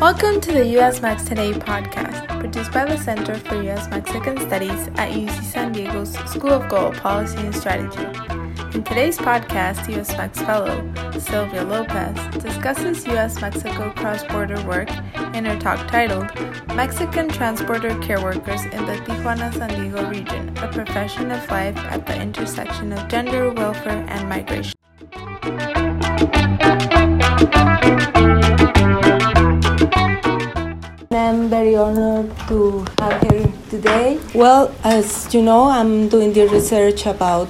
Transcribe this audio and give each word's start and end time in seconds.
Welcome 0.00 0.40
to 0.40 0.52
the 0.52 0.66
US 0.78 1.00
Mex 1.00 1.24
Today 1.24 1.52
podcast, 1.52 2.26
produced 2.40 2.72
by 2.72 2.84
the 2.84 2.98
Center 2.98 3.34
for 3.36 3.62
US 3.70 3.88
Mexican 3.88 4.36
Studies 4.36 4.88
at 4.96 5.12
UC 5.12 5.42
San 5.44 5.72
Diego's 5.72 6.12
School 6.30 6.50
of 6.50 6.68
Global 6.68 6.92
Policy 6.98 7.38
and 7.38 7.54
Strategy. 7.54 8.02
In 8.76 8.82
today's 8.82 9.16
podcast, 9.16 9.88
US 9.96 10.10
Mex 10.16 10.40
Fellow 10.40 10.92
Silvia 11.18 11.62
Lopez 11.62 12.42
discusses 12.42 13.06
US 13.06 13.40
Mexico 13.40 13.90
cross 13.90 14.24
border 14.24 14.60
work 14.66 14.90
in 15.34 15.44
her 15.44 15.58
talk 15.58 15.86
titled 15.88 16.26
Mexican 16.74 17.28
Transborder 17.28 18.02
Care 18.02 18.20
Workers 18.20 18.64
in 18.64 18.84
the 18.86 18.96
Tijuana 19.06 19.54
San 19.54 19.68
Diego 19.68 20.08
region 20.10 20.48
A 20.58 20.68
Profession 20.68 21.30
of 21.30 21.48
Life 21.48 21.76
at 21.76 22.06
the 22.06 22.20
Intersection 22.20 22.92
of 22.92 23.08
Gender, 23.08 23.50
Welfare, 23.52 24.04
and 24.08 24.28
Migration. 24.28 24.81
I'm 31.32 31.48
very 31.48 31.74
honored 31.74 32.30
to 32.48 32.84
have 32.98 33.22
here 33.22 33.52
today. 33.70 34.20
Well, 34.34 34.74
as 34.84 35.32
you 35.34 35.42
know, 35.42 35.64
I'm 35.64 36.08
doing 36.08 36.32
the 36.32 36.46
research 36.46 37.06
about 37.06 37.48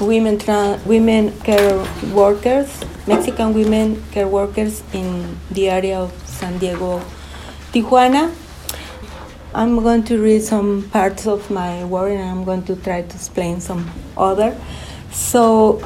women 0.00 0.38
women 0.86 1.32
care 1.40 1.84
workers, 2.12 2.84
Mexican 3.06 3.52
women 3.52 4.02
care 4.12 4.28
workers 4.28 4.82
in 4.92 5.36
the 5.50 5.68
area 5.68 5.98
of 5.98 6.12
San 6.26 6.58
Diego, 6.58 7.02
Tijuana. 7.72 8.32
I'm 9.54 9.80
going 9.82 10.04
to 10.04 10.22
read 10.22 10.42
some 10.42 10.88
parts 10.90 11.26
of 11.26 11.50
my 11.50 11.84
work 11.84 12.12
and 12.12 12.30
I'm 12.30 12.44
going 12.44 12.62
to 12.64 12.76
try 12.76 13.02
to 13.02 13.14
explain 13.14 13.60
some 13.60 13.90
other. 14.16 14.56
So 15.18 15.82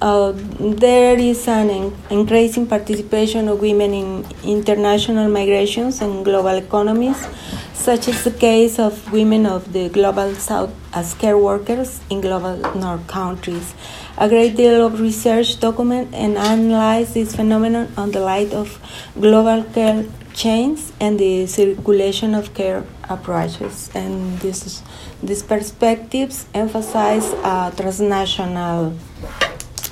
uh, 0.00 0.32
there 0.60 1.18
is 1.18 1.48
an 1.48 1.92
increasing 2.08 2.68
participation 2.68 3.48
of 3.48 3.60
women 3.60 3.92
in 3.92 4.24
international 4.44 5.28
migrations 5.28 6.00
and 6.00 6.24
global 6.24 6.54
economies, 6.54 7.26
such 7.74 8.06
as 8.08 8.22
the 8.22 8.30
case 8.30 8.78
of 8.78 9.12
women 9.12 9.44
of 9.44 9.72
the 9.72 9.88
global 9.88 10.32
south 10.36 10.72
as 10.94 11.14
care 11.14 11.36
workers 11.36 12.00
in 12.10 12.20
global 12.20 12.56
north 12.76 13.06
countries. 13.08 13.74
A 14.18 14.28
great 14.28 14.56
deal 14.56 14.86
of 14.86 15.00
research 15.00 15.58
document 15.58 16.14
and 16.14 16.38
analyze 16.38 17.12
this 17.12 17.34
phenomenon 17.34 17.92
on 17.96 18.12
the 18.12 18.20
light 18.20 18.54
of 18.54 18.78
global 19.20 19.64
care 19.64 20.06
chains 20.32 20.92
and 21.00 21.18
the 21.18 21.46
circulation 21.46 22.34
of 22.34 22.54
care 22.54 22.84
approaches. 23.08 23.90
And 23.94 24.38
this, 24.40 24.82
these 25.22 25.42
perspectives 25.42 26.46
emphasize 26.54 27.32
a 27.44 27.72
transnational 27.76 28.94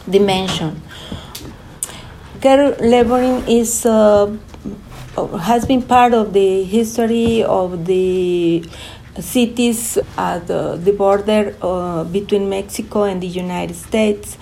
dimension. 0.08 0.82
Care 2.40 2.76
laboring 2.76 3.48
is 3.48 3.86
uh, 3.86 4.36
has 5.40 5.64
been 5.64 5.82
part 5.82 6.12
of 6.12 6.32
the 6.32 6.64
history 6.64 7.42
of 7.42 7.86
the 7.86 8.64
cities 9.20 9.96
at 10.18 10.46
the, 10.46 10.76
the 10.76 10.92
border 10.92 11.56
uh, 11.62 12.04
between 12.04 12.48
Mexico 12.48 13.04
and 13.04 13.22
the 13.22 13.26
United 13.26 13.74
States. 13.76 14.36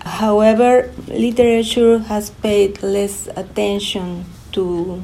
However, 0.00 0.92
literature 1.08 1.98
has 1.98 2.30
paid 2.30 2.82
less 2.82 3.28
attention 3.36 4.24
to 4.52 5.02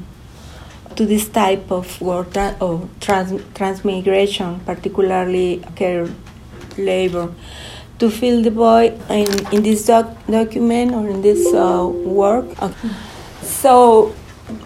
to 0.96 1.06
this 1.06 1.28
type 1.28 1.70
of 1.70 2.00
work 2.00 2.32
tra- 2.32 2.56
of 2.60 2.88
trans- 3.00 3.42
transmigration, 3.54 4.60
particularly 4.60 5.62
care 5.76 6.08
labor. 6.76 7.32
To 7.98 8.10
fill 8.10 8.42
the 8.42 8.50
void 8.50 9.00
in, 9.10 9.28
in 9.54 9.62
this 9.62 9.86
doc- 9.86 10.16
document 10.26 10.92
or 10.92 11.08
in 11.08 11.22
this 11.22 11.54
uh, 11.54 11.86
work. 11.86 12.46
So, 13.42 14.14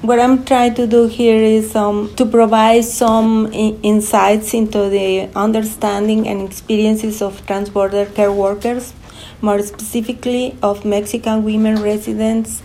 what 0.00 0.18
I'm 0.18 0.44
trying 0.44 0.74
to 0.74 0.86
do 0.86 1.06
here 1.06 1.42
is 1.42 1.76
um, 1.76 2.14
to 2.16 2.24
provide 2.24 2.84
some 2.84 3.52
insights 3.52 4.54
into 4.54 4.88
the 4.88 5.28
understanding 5.36 6.26
and 6.26 6.48
experiences 6.48 7.20
of 7.20 7.44
transborder 7.46 8.12
care 8.14 8.32
workers, 8.32 8.94
more 9.42 9.60
specifically 9.62 10.56
of 10.62 10.84
Mexican 10.84 11.44
women 11.44 11.82
residents 11.82 12.62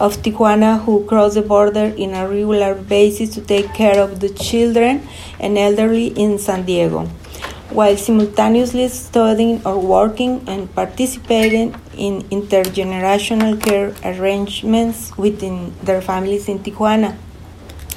of 0.00 0.16
Tijuana 0.22 0.82
who 0.82 1.04
cross 1.04 1.34
the 1.34 1.42
border 1.42 1.92
in 1.96 2.14
a 2.14 2.26
regular 2.26 2.74
basis 2.74 3.34
to 3.34 3.42
take 3.42 3.72
care 3.74 4.00
of 4.00 4.20
the 4.20 4.30
children 4.30 5.06
and 5.38 5.58
elderly 5.58 6.06
in 6.06 6.38
San 6.38 6.64
Diego, 6.64 7.04
while 7.68 7.96
simultaneously 7.96 8.88
studying 8.88 9.60
or 9.66 9.78
working 9.78 10.42
and 10.48 10.74
participating 10.74 11.74
in 11.96 12.22
intergenerational 12.30 13.62
care 13.62 13.94
arrangements 14.02 15.16
within 15.18 15.74
their 15.82 16.00
families 16.00 16.48
in 16.48 16.58
Tijuana. 16.60 17.16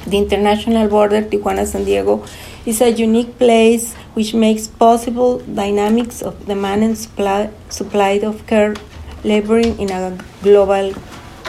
The 0.06 0.18
international 0.18 0.90
border, 0.90 1.22
Tijuana 1.22 1.66
San 1.66 1.86
Diego, 1.86 2.26
is 2.66 2.82
a 2.82 2.92
unique 2.92 3.38
place 3.38 3.94
which 4.16 4.34
makes 4.34 4.68
possible 4.68 5.40
dynamics 5.40 6.22
of 6.22 6.46
demand 6.46 6.84
and 6.84 6.98
supply, 6.98 7.50
supply 7.70 8.20
of 8.24 8.46
care 8.46 8.76
laboring 9.24 9.80
in 9.80 9.90
a 9.90 10.18
global 10.42 10.94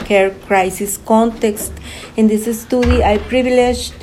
care 0.04 0.30
crisis 0.46 0.98
context. 0.98 1.72
In 2.16 2.28
this 2.28 2.44
study, 2.60 3.02
I 3.02 3.18
privileged 3.18 3.94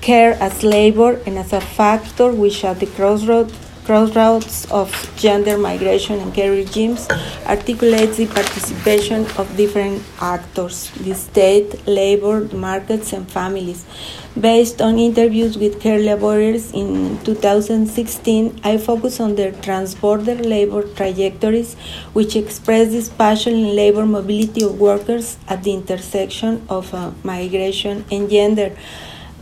care 0.00 0.34
as 0.40 0.62
labor 0.62 1.20
and 1.26 1.38
as 1.38 1.52
a 1.52 1.60
factor 1.60 2.30
which 2.30 2.64
at 2.64 2.80
the 2.80 2.86
crossroads 3.88 4.66
of 4.70 4.90
gender 5.16 5.56
migration 5.56 6.20
and 6.20 6.32
care 6.34 6.50
regimes 6.50 7.08
articulates 7.46 8.18
the 8.18 8.26
participation 8.26 9.24
of 9.38 9.56
different 9.56 10.02
actors 10.20 10.90
the 11.00 11.14
state 11.14 11.86
labor 11.86 12.40
markets 12.54 13.14
and 13.14 13.30
families 13.30 13.86
based 14.40 14.80
on 14.80 14.98
interviews 14.98 15.56
with 15.58 15.80
care 15.80 15.98
laborers 15.98 16.70
in 16.72 17.18
2016 17.24 18.60
i 18.62 18.76
focus 18.76 19.18
on 19.20 19.34
their 19.34 19.52
transborder 19.66 20.38
labor 20.44 20.82
trajectories 20.94 21.74
which 22.12 22.36
express 22.36 22.90
this 22.90 23.08
passion 23.08 23.54
in 23.54 23.74
labor 23.74 24.06
mobility 24.06 24.62
of 24.62 24.78
workers 24.78 25.38
at 25.48 25.62
the 25.64 25.72
intersection 25.72 26.64
of 26.68 26.92
uh, 26.94 27.10
migration 27.24 28.04
and 28.10 28.30
gender 28.30 28.76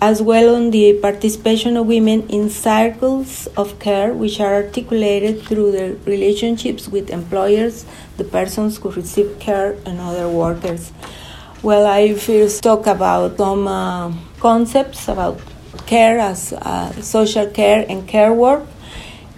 as 0.00 0.20
well 0.20 0.54
on 0.54 0.70
the 0.72 0.92
participation 1.00 1.76
of 1.76 1.86
women 1.86 2.28
in 2.28 2.50
circles 2.50 3.46
of 3.56 3.78
care 3.78 4.12
which 4.12 4.40
are 4.40 4.54
articulated 4.54 5.42
through 5.42 5.72
their 5.72 5.94
relationships 6.04 6.86
with 6.86 7.08
employers, 7.08 7.86
the 8.18 8.24
persons 8.24 8.76
who 8.76 8.90
receive 8.90 9.38
care, 9.38 9.72
and 9.86 9.98
other 9.98 10.28
workers. 10.28 10.92
Well, 11.66 11.84
I 11.84 12.14
first 12.14 12.62
talk 12.62 12.86
about 12.86 13.38
some 13.38 13.66
uh, 13.66 14.12
concepts 14.38 15.08
about 15.08 15.40
care 15.84 16.20
as 16.20 16.52
uh, 16.52 16.92
social 17.02 17.48
care 17.48 17.84
and 17.88 18.06
care 18.06 18.32
work. 18.32 18.62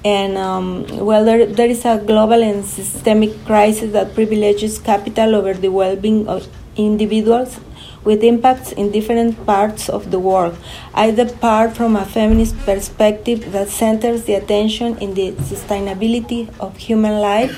And 0.05 0.37
um, 0.37 0.85
well, 1.07 1.25
there, 1.25 1.47
there 1.47 1.69
is 1.69 1.87
a 1.87 1.97
global 1.97 2.43
and 2.43 2.67
systemic 2.67 3.33
crisis 3.47 3.95
that 3.95 4.15
privileges 4.15 4.79
capital 4.79 5.35
over 5.37 5.55
the 5.55 5.71
well 5.71 5.97
being 5.97 6.29
of 6.29 6.47
individuals 6.77 7.61
with 8.05 8.23
impacts 8.23 8.73
in 8.73 8.91
different 8.91 9.45
parts 9.45 9.89
of 9.89 10.11
the 10.11 10.19
world, 10.19 10.57
I 10.95 11.11
depart 11.11 11.77
from 11.77 11.97
a 11.97 12.05
feminist 12.05 12.57
perspective 12.61 13.53
that 13.53 13.69
centers 13.69 14.25
the 14.25 14.35
attention 14.35 14.97
in 14.99 15.15
the 15.15 15.33
sustainability 15.33 16.49
of 16.59 16.77
human 16.77 17.21
life 17.21 17.55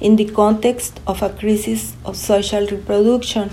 in 0.00 0.16
the 0.16 0.26
context 0.26 1.00
of 1.06 1.22
a 1.22 1.30
crisis 1.30 1.94
of 2.04 2.16
social 2.16 2.66
reproduction. 2.66 3.50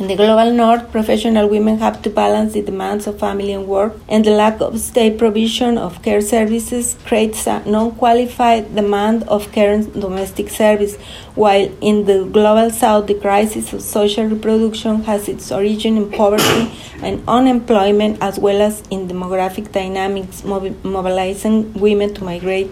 In 0.00 0.08
the 0.08 0.16
global 0.16 0.50
north, 0.50 0.90
professional 0.90 1.50
women 1.50 1.78
have 1.80 2.00
to 2.00 2.08
balance 2.08 2.54
the 2.54 2.62
demands 2.62 3.06
of 3.06 3.18
family 3.18 3.52
and 3.52 3.68
work, 3.68 3.94
and 4.08 4.24
the 4.24 4.30
lack 4.30 4.58
of 4.62 4.80
state 4.80 5.18
provision 5.18 5.76
of 5.76 6.00
care 6.02 6.22
services 6.22 6.96
creates 7.04 7.46
a 7.46 7.62
non 7.66 7.90
qualified 7.96 8.74
demand 8.74 9.24
of 9.24 9.52
care 9.52 9.70
and 9.74 9.92
domestic 9.92 10.48
service, 10.48 10.96
while 11.34 11.70
in 11.82 12.06
the 12.06 12.24
global 12.24 12.70
south, 12.70 13.06
the 13.06 13.14
crisis 13.14 13.74
of 13.74 13.82
social 13.82 14.24
reproduction 14.24 15.02
has 15.02 15.28
its 15.28 15.52
origin 15.52 15.98
in 15.98 16.10
poverty 16.10 16.72
and 17.02 17.22
unemployment, 17.28 18.16
as 18.22 18.38
well 18.38 18.62
as 18.62 18.82
in 18.90 19.08
demographic 19.08 19.72
dynamics 19.72 20.42
mobilizing 20.42 21.70
women 21.74 22.14
to 22.14 22.24
migrate 22.24 22.70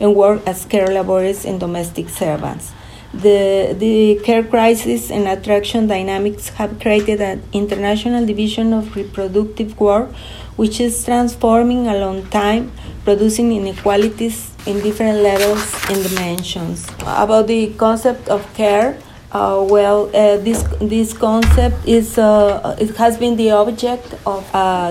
and 0.00 0.16
work 0.16 0.40
as 0.46 0.64
care 0.64 0.86
laborers 0.86 1.44
and 1.44 1.60
domestic 1.60 2.08
servants. 2.08 2.72
The, 3.22 3.74
the 3.78 4.20
care 4.24 4.42
crisis 4.42 5.10
and 5.10 5.28
attraction 5.28 5.86
dynamics 5.86 6.48
have 6.50 6.80
created 6.80 7.20
an 7.20 7.42
international 7.52 8.26
division 8.26 8.72
of 8.72 8.94
reproductive 8.96 9.78
work, 9.78 10.10
which 10.56 10.80
is 10.80 11.04
transforming 11.04 11.86
along 11.86 12.28
time, 12.30 12.72
producing 13.04 13.52
inequalities 13.52 14.50
in 14.66 14.80
different 14.80 15.18
levels 15.18 15.72
and 15.88 16.02
dimensions. 16.02 16.88
About 17.00 17.46
the 17.46 17.72
concept 17.74 18.28
of 18.28 18.42
care, 18.54 18.98
uh, 19.34 19.66
well, 19.68 20.06
uh, 20.14 20.36
this 20.38 20.62
this 20.80 21.12
concept 21.12 21.88
is 21.88 22.18
uh, 22.18 22.76
it 22.78 22.94
has 22.96 23.18
been 23.18 23.36
the 23.36 23.50
object 23.50 24.14
of 24.24 24.44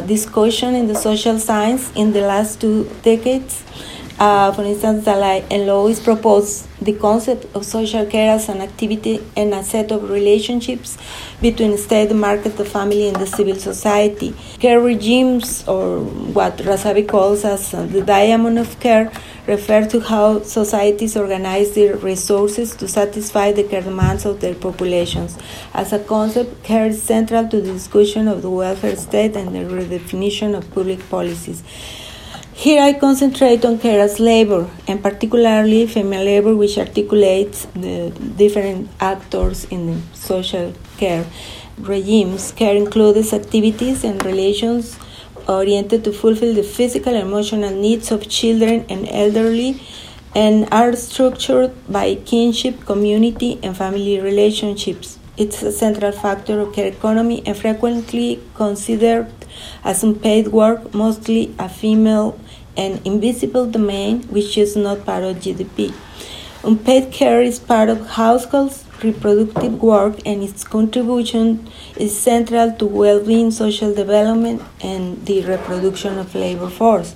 discussion 0.05 0.75
in 0.75 0.87
the 0.87 0.95
social 0.95 1.39
science 1.39 1.91
in 1.95 2.11
the 2.11 2.19
last 2.19 2.59
two 2.59 2.83
decades 3.03 3.63
Uh, 4.23 4.53
for 4.53 4.63
instance, 4.63 5.03
Daly 5.03 5.43
and 5.51 5.65
Lewis 5.67 5.99
propose 5.99 6.65
the 6.81 6.93
concept 6.93 7.43
of 7.53 7.65
social 7.65 8.05
care 8.05 8.31
as 8.35 8.47
an 8.47 8.61
activity 8.61 9.21
and 9.35 9.53
a 9.53 9.61
set 9.65 9.91
of 9.91 10.09
relationships 10.09 10.97
between 11.41 11.77
state, 11.77 12.07
the 12.07 12.15
market, 12.15 12.55
the 12.55 12.63
family, 12.63 13.09
and 13.09 13.17
the 13.17 13.27
civil 13.27 13.55
society. 13.55 14.33
Care 14.59 14.79
regimes, 14.79 15.67
or 15.67 15.99
what 16.37 16.55
Razavi 16.59 17.05
calls 17.05 17.43
as 17.43 17.71
the 17.71 18.01
diamond 18.01 18.59
of 18.59 18.79
care, 18.79 19.11
refer 19.45 19.85
to 19.89 19.99
how 19.99 20.41
societies 20.43 21.17
organize 21.17 21.75
their 21.75 21.97
resources 21.97 22.77
to 22.77 22.87
satisfy 22.87 23.51
the 23.51 23.65
care 23.65 23.81
demands 23.81 24.25
of 24.25 24.39
their 24.39 24.55
populations. 24.55 25.37
As 25.73 25.91
a 25.91 25.99
concept, 25.99 26.63
care 26.63 26.85
is 26.85 27.03
central 27.03 27.49
to 27.49 27.59
the 27.59 27.73
discussion 27.73 28.29
of 28.29 28.41
the 28.41 28.49
welfare 28.49 28.95
state 28.95 29.35
and 29.35 29.53
the 29.53 29.65
redefinition 29.75 30.55
of 30.55 30.73
public 30.73 31.09
policies. 31.09 31.61
Here 32.55 32.81
I 32.81 32.93
concentrate 32.93 33.65
on 33.65 33.79
care 33.79 33.99
as 33.99 34.19
labor, 34.19 34.69
and 34.87 35.01
particularly 35.01 35.87
female 35.87 36.23
labor, 36.23 36.55
which 36.55 36.77
articulates 36.77 37.65
the 37.73 38.11
different 38.37 38.89
actors 38.99 39.65
in 39.65 39.87
the 39.87 40.01
social 40.13 40.73
care 40.97 41.25
regimes. 41.79 42.51
Care 42.51 42.75
includes 42.75 43.33
activities 43.33 44.03
and 44.03 44.23
relations 44.23 44.97
oriented 45.47 46.03
to 46.03 46.13
fulfill 46.13 46.53
the 46.53 46.63
physical 46.63 47.13
and 47.13 47.27
emotional 47.27 47.71
needs 47.71 48.11
of 48.11 48.29
children 48.29 48.85
and 48.87 49.09
elderly 49.09 49.81
and 50.35 50.67
are 50.71 50.95
structured 50.95 51.71
by 51.91 52.15
kinship, 52.15 52.85
community, 52.85 53.59
and 53.63 53.75
family 53.75 54.19
relationships. 54.19 55.19
It's 55.37 55.63
a 55.63 55.71
central 55.71 56.11
factor 56.11 56.59
of 56.59 56.73
care 56.73 56.87
economy 56.87 57.41
and 57.45 57.57
frequently 57.57 58.39
considered 58.53 59.31
as 59.83 60.03
unpaid 60.03 60.47
work, 60.47 60.93
mostly 60.93 61.53
a 61.59 61.69
female 61.69 62.39
and 62.75 63.05
invisible 63.05 63.69
domain 63.69 64.23
which 64.23 64.57
is 64.57 64.75
not 64.75 65.05
part 65.05 65.23
of 65.23 65.37
GDP. 65.37 65.93
Unpaid 66.63 67.11
care 67.11 67.41
is 67.41 67.59
part 67.59 67.89
of 67.89 68.07
households' 68.11 68.85
reproductive 69.03 69.81
work 69.81 70.15
and 70.25 70.41
its 70.41 70.63
contribution 70.63 71.69
is 71.97 72.17
central 72.17 72.71
to 72.73 72.85
well-being, 72.85 73.51
social 73.51 73.93
development, 73.93 74.61
and 74.81 75.25
the 75.25 75.41
reproduction 75.41 76.17
of 76.17 76.33
labor 76.33 76.69
force. 76.69 77.15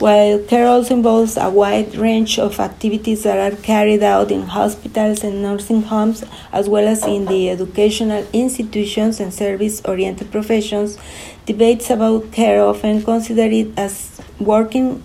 While 0.00 0.38
care 0.38 0.66
also 0.66 0.94
involves 0.94 1.36
a 1.36 1.50
wide 1.50 1.94
range 1.94 2.38
of 2.38 2.58
activities 2.58 3.24
that 3.24 3.36
are 3.36 3.54
carried 3.54 4.02
out 4.02 4.30
in 4.30 4.46
hospitals 4.46 5.22
and 5.22 5.42
nursing 5.42 5.82
homes, 5.82 6.24
as 6.52 6.70
well 6.70 6.88
as 6.88 7.04
in 7.04 7.26
the 7.26 7.50
educational 7.50 8.26
institutions 8.32 9.20
and 9.20 9.32
service 9.32 9.82
oriented 9.84 10.32
professions, 10.32 10.96
debates 11.44 11.90
about 11.90 12.32
care 12.32 12.62
often 12.64 13.02
consider 13.02 13.42
it 13.42 13.78
as 13.78 14.22
working 14.38 15.02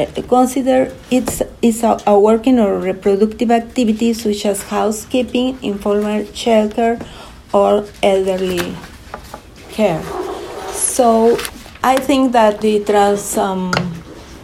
uh, 0.00 0.06
consider 0.28 0.90
it 1.10 1.42
is 1.60 1.82
a, 1.82 2.00
a, 2.06 2.18
working 2.18 2.58
or 2.58 2.78
reproductive 2.78 3.50
activity 3.50 4.14
such 4.14 4.46
as 4.46 4.62
housekeeping, 4.62 5.62
informal 5.62 6.24
shelter, 6.32 6.98
or 7.52 7.86
elderly 8.02 8.74
care. 9.68 10.02
So 10.72 11.36
I 11.84 11.96
think 11.96 12.32
that 12.32 12.62
the 12.62 12.82
trans 12.82 13.36
um, 13.36 13.70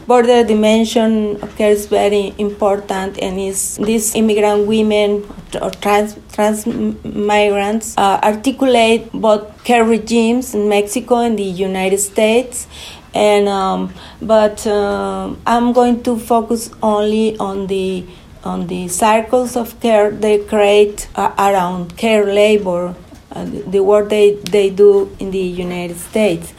border 0.06 0.44
dimension 0.44 1.40
of 1.40 1.56
care 1.56 1.70
is 1.70 1.86
very 1.86 2.34
important, 2.36 3.16
and 3.16 3.40
is 3.40 3.78
these 3.78 4.14
immigrant 4.14 4.66
women 4.66 5.24
or 5.58 5.70
trans, 5.70 6.18
trans 6.34 6.66
migrants 6.66 7.96
uh, 7.96 8.20
articulate 8.22 9.10
both 9.14 9.64
care 9.64 9.84
regimes 9.84 10.54
in 10.54 10.68
Mexico 10.68 11.20
and 11.20 11.38
the 11.38 11.50
United 11.68 11.96
States. 11.96 12.68
And 13.14 13.48
um, 13.48 13.94
but 14.20 14.66
uh, 14.66 15.34
I'm 15.46 15.72
going 15.72 16.02
to 16.02 16.18
focus 16.18 16.70
only 16.82 17.38
on 17.38 17.68
the 17.68 18.04
on 18.44 18.66
the 18.66 18.88
circles 18.88 19.56
of 19.56 19.80
care 19.80 20.10
they 20.10 20.44
create 20.44 21.08
uh, 21.14 21.32
around 21.38 21.96
care 21.96 22.26
labor, 22.26 22.94
uh, 23.32 23.46
the 23.46 23.80
work 23.80 24.10
they 24.10 24.34
they 24.34 24.68
do 24.68 25.16
in 25.18 25.30
the 25.30 25.38
United 25.38 25.96
States, 25.96 26.52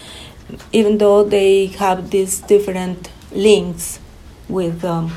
even 0.72 0.98
though 0.98 1.24
they 1.24 1.68
have 1.68 2.12
these 2.12 2.40
different 2.42 3.10
links 3.32 4.00
with 4.50 4.84
um, 4.84 5.12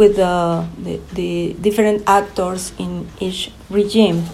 with 0.00 0.16
the, 0.16 0.66
the, 0.78 0.98
the 1.12 1.52
different 1.60 2.02
actors 2.06 2.72
in 2.78 3.06
each 3.20 3.52
regime. 3.68 4.24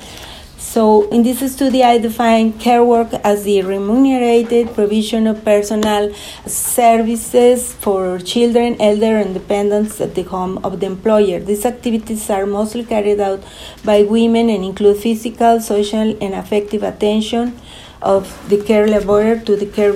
So, 0.58 1.08
in 1.10 1.22
this 1.22 1.40
study, 1.52 1.82
I 1.82 1.98
define 1.98 2.52
care 2.58 2.84
work 2.84 3.12
as 3.24 3.44
the 3.44 3.62
remunerated 3.62 4.74
provision 4.74 5.26
of 5.26 5.44
personal 5.44 6.14
services 6.46 7.72
for 7.74 8.18
children, 8.18 8.76
elder, 8.80 9.16
and 9.16 9.34
dependents 9.34 10.00
at 10.00 10.14
the 10.14 10.22
home 10.22 10.58
of 10.62 10.80
the 10.80 10.86
employer. 10.86 11.40
These 11.40 11.64
activities 11.66 12.30
are 12.30 12.46
mostly 12.46 12.84
carried 12.84 13.20
out 13.20 13.42
by 13.84 14.02
women 14.02 14.48
and 14.50 14.64
include 14.64 14.98
physical, 14.98 15.60
social, 15.60 16.16
and 16.20 16.34
affective 16.34 16.82
attention 16.82 17.58
of 18.02 18.48
the 18.48 18.62
care 18.62 18.86
laborer 18.86 19.38
to 19.40 19.56
the 19.56 19.66
care 19.66 19.94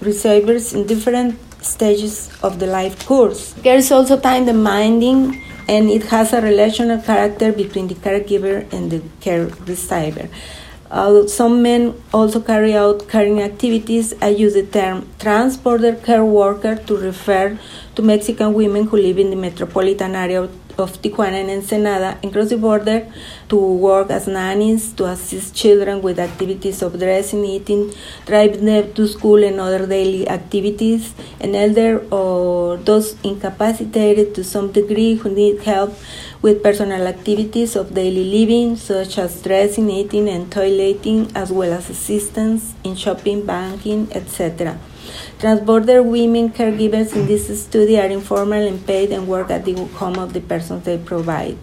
receivers 0.00 0.72
in 0.72 0.86
different 0.86 1.38
stages 1.62 2.30
of 2.42 2.58
the 2.58 2.66
life 2.66 3.06
course. 3.06 3.54
Care 3.62 3.76
is 3.76 3.90
also 3.92 4.18
time 4.18 4.46
demanding 4.46 5.42
and 5.68 5.90
it 5.90 6.04
has 6.04 6.32
a 6.32 6.40
relational 6.40 7.00
character 7.02 7.52
between 7.52 7.88
the 7.88 7.94
caregiver 7.94 8.72
and 8.72 8.90
the 8.90 9.02
care 9.20 9.46
receiver. 9.66 10.28
Uh, 10.90 11.26
some 11.26 11.62
men 11.62 11.94
also 12.14 12.40
carry 12.40 12.74
out 12.74 13.06
caring 13.08 13.42
activities. 13.42 14.14
I 14.22 14.28
use 14.28 14.54
the 14.54 14.62
term 14.62 15.06
trans-border 15.18 15.96
care 15.96 16.24
worker 16.24 16.76
to 16.76 16.96
refer 16.96 17.58
to 17.94 18.02
Mexican 18.02 18.54
women 18.54 18.86
who 18.86 18.96
live 18.96 19.18
in 19.18 19.28
the 19.28 19.36
metropolitan 19.36 20.14
area 20.14 20.48
of 20.78 21.02
Tijuana 21.02 21.40
and 21.40 21.50
Ensenada 21.50 22.18
and 22.22 22.32
cross 22.32 22.50
the 22.50 22.56
border 22.56 23.06
to 23.48 23.56
work 23.56 24.10
as 24.10 24.28
nannies 24.28 24.92
to 24.92 25.06
assist 25.06 25.54
children 25.54 26.00
with 26.02 26.18
activities 26.18 26.82
of 26.82 26.98
dressing, 26.98 27.44
eating, 27.44 27.92
driving 28.26 28.64
them 28.64 28.92
to 28.94 29.08
school 29.08 29.42
and 29.42 29.58
other 29.60 29.86
daily 29.86 30.28
activities, 30.28 31.14
and 31.40 31.56
elder 31.56 32.06
or 32.12 32.76
those 32.78 33.16
incapacitated 33.22 34.34
to 34.34 34.44
some 34.44 34.70
degree 34.72 35.14
who 35.14 35.30
need 35.30 35.60
help 35.62 35.94
with 36.42 36.62
personal 36.62 37.06
activities 37.06 37.74
of 37.74 37.94
daily 37.94 38.24
living 38.24 38.76
such 38.76 39.18
as 39.18 39.42
dressing, 39.42 39.90
eating, 39.90 40.28
and 40.28 40.50
toileting, 40.50 41.30
as 41.34 41.50
well 41.50 41.72
as 41.72 41.90
assistance 41.90 42.74
in 42.84 42.94
shopping, 42.94 43.44
banking, 43.44 44.08
etc. 44.12 44.78
Transborder 45.38 46.04
women 46.04 46.50
caregivers 46.50 47.14
in 47.14 47.26
this 47.26 47.46
study 47.62 47.98
are 47.98 48.06
informal 48.06 48.66
and 48.66 48.84
paid 48.84 49.12
and 49.12 49.28
work 49.28 49.50
at 49.50 49.64
the 49.64 49.74
home 49.94 50.18
of 50.18 50.32
the 50.32 50.40
persons 50.40 50.84
they 50.84 50.98
provide 50.98 51.56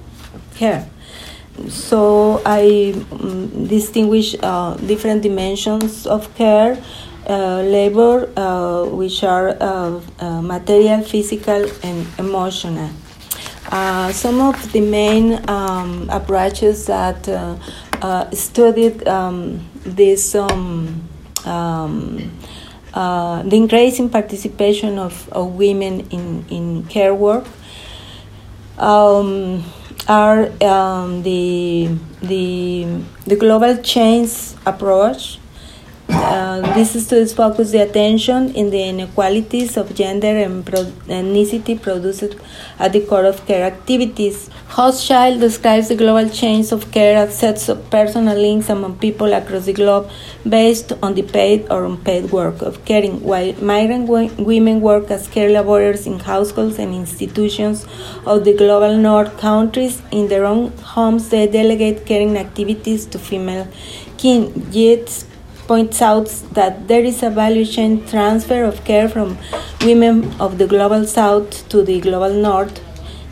care. 0.55 0.87
So 1.67 2.41
I 2.45 2.95
um, 3.11 3.67
distinguish 3.67 4.35
uh, 4.41 4.75
different 4.75 5.23
dimensions 5.23 6.07
of 6.07 6.33
care. 6.35 6.81
Uh, 7.27 7.63
labor, 7.63 8.29
uh, 8.37 8.85
which 8.85 9.23
are 9.23 9.57
uh, 9.59 9.99
uh, 10.19 10.41
material, 10.43 11.01
physical, 11.01 11.65
and 11.81 12.05
emotional. 12.19 12.91
Uh, 13.71 14.11
some 14.11 14.39
of 14.39 14.71
the 14.73 14.79
main 14.79 15.41
um, 15.49 16.07
approaches 16.11 16.85
that 16.85 17.25
studied 18.31 19.07
um, 19.07 19.59
this 19.81 20.35
um, 20.35 21.01
um 21.45 22.31
uh, 22.95 23.43
the 23.43 23.55
increasing 23.57 24.09
participation 24.09 24.97
of, 24.97 25.27
of 25.33 25.53
women 25.55 26.07
in, 26.09 26.45
in 26.49 26.83
care 26.85 27.13
work 27.13 27.45
um, 28.77 29.63
are 30.07 30.49
um, 30.63 31.21
the, 31.23 31.89
the, 32.21 32.87
the 33.27 33.35
global 33.35 33.77
chains 33.77 34.55
approach 34.65 35.39
uh, 36.09 36.73
this 36.75 36.91
studies 37.05 37.33
focus 37.33 37.71
the 37.71 37.79
attention 37.79 38.53
in 38.55 38.69
the 38.69 38.81
inequalities 38.89 39.75
of 39.77 39.93
gender 39.95 40.27
and 40.27 40.65
pro- 40.65 40.91
ethnicity 41.07 41.81
produced 41.81 42.35
at 42.79 42.93
the 42.93 43.01
core 43.01 43.25
of 43.25 43.45
care 43.45 43.65
activities. 43.65 44.49
Hochschild 44.69 45.39
describes 45.39 45.89
the 45.89 45.95
global 45.95 46.29
chains 46.29 46.71
of 46.71 46.91
care 46.91 47.17
as 47.17 47.37
sets 47.37 47.69
of 47.69 47.89
personal 47.89 48.37
links 48.37 48.69
among 48.69 48.97
people 48.97 49.33
across 49.33 49.65
the 49.65 49.73
globe 49.73 50.09
based 50.47 50.93
on 51.01 51.15
the 51.15 51.23
paid 51.23 51.67
or 51.71 51.85
unpaid 51.85 52.31
work 52.31 52.61
of 52.61 52.83
caring, 52.85 53.21
while 53.23 53.53
migrant 53.61 54.07
women 54.39 54.81
work 54.81 55.09
as 55.09 55.27
care 55.27 55.49
laborers 55.49 56.05
in 56.05 56.19
households 56.19 56.77
and 56.77 56.93
institutions 56.93 57.85
of 58.25 58.45
the 58.45 58.53
global 58.53 58.95
north 58.95 59.37
countries. 59.37 60.01
In 60.11 60.27
their 60.27 60.45
own 60.45 60.71
homes, 60.77 61.29
they 61.29 61.47
delegate 61.47 62.05
caring 62.05 62.37
activities 62.37 63.05
to 63.07 63.19
female 63.19 63.67
kin. 64.17 64.67
Yet, 64.71 65.25
points 65.67 66.01
out 66.01 66.27
that 66.53 66.87
there 66.87 67.03
is 67.03 67.21
a 67.23 67.29
value 67.29 67.65
chain 67.65 68.05
transfer 68.07 68.63
of 68.63 68.83
care 68.85 69.07
from 69.09 69.37
women 69.81 70.33
of 70.39 70.57
the 70.57 70.67
global 70.67 71.05
south 71.05 71.67
to 71.69 71.83
the 71.83 71.99
global 72.01 72.33
north. 72.33 72.81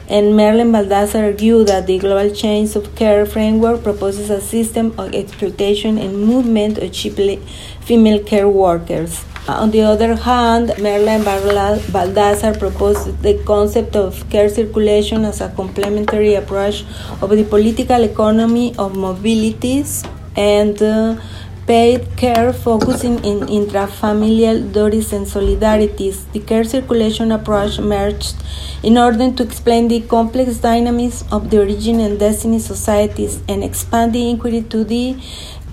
And 0.09 0.35
Merlin 0.35 0.71
Baldassar 0.71 1.23
argued 1.23 1.67
that 1.67 1.87
the 1.87 1.97
global 1.97 2.33
chains 2.35 2.75
of 2.75 2.93
care 2.95 3.25
framework 3.25 3.83
proposes 3.83 4.29
a 4.29 4.41
system 4.41 4.93
of 4.97 5.13
exploitation 5.13 5.97
and 5.97 6.17
movement 6.17 6.77
of 6.77 6.91
cheaply 6.91 7.37
female 7.81 8.21
care 8.23 8.49
workers. 8.49 9.23
On 9.47 9.71
the 9.71 9.81
other 9.81 10.15
hand, 10.15 10.73
Merlin 10.79 11.21
Baldassar 11.21 12.57
proposed 12.57 13.21
the 13.21 13.41
concept 13.45 13.95
of 13.95 14.29
care 14.29 14.47
circulation 14.47 15.25
as 15.25 15.41
a 15.41 15.49
complementary 15.49 16.35
approach 16.35 16.85
of 17.21 17.29
the 17.29 17.43
political 17.43 18.03
economy 18.03 18.69
of 18.77 18.93
mobilities 18.93 20.07
and 20.37 20.81
uh, 20.81 21.17
paid 21.65 22.17
care 22.17 22.51
focusing 22.51 23.15
in 23.23 23.39
intrafamilial 23.57 24.73
duties 24.73 25.13
and 25.13 25.25
solidarities. 25.25 26.29
The 26.33 26.39
care 26.39 26.63
circulation 26.63 27.31
approach 27.31 27.77
emerged 27.79 28.35
in 28.83 28.97
order 28.97 29.31
to 29.31 29.43
explain 29.43 29.87
the 29.87 30.01
complex 30.01 30.57
dynamics 30.57 31.23
of 31.31 31.49
the 31.49 31.59
origin 31.59 31.99
and 32.01 32.19
destiny 32.19 32.59
societies 32.59 33.41
and 33.47 33.63
expand 33.63 34.13
the 34.13 34.29
inquiry 34.29 34.61
to 34.63 34.83
the 34.83 35.17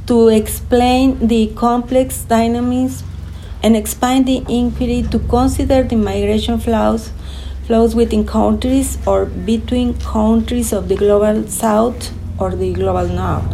to 0.06 0.28
explain 0.28 1.26
the 1.26 1.49
complex 1.54 2.23
dynamics 2.23 3.02
and 3.62 3.76
expand 3.76 4.26
the 4.26 4.44
inquiry 4.49 5.02
to 5.11 5.18
consider 5.18 5.82
the 5.82 5.97
migration 5.97 6.59
flows 6.59 7.11
flows 7.66 7.94
within 7.94 8.25
countries 8.26 8.99
or 9.06 9.26
between 9.26 9.94
countries 9.99 10.73
of 10.73 10.88
the 10.88 10.97
global 10.97 11.47
south 11.47 12.12
or 12.38 12.50
the 12.56 12.73
global 12.73 13.06
north. 13.06 13.44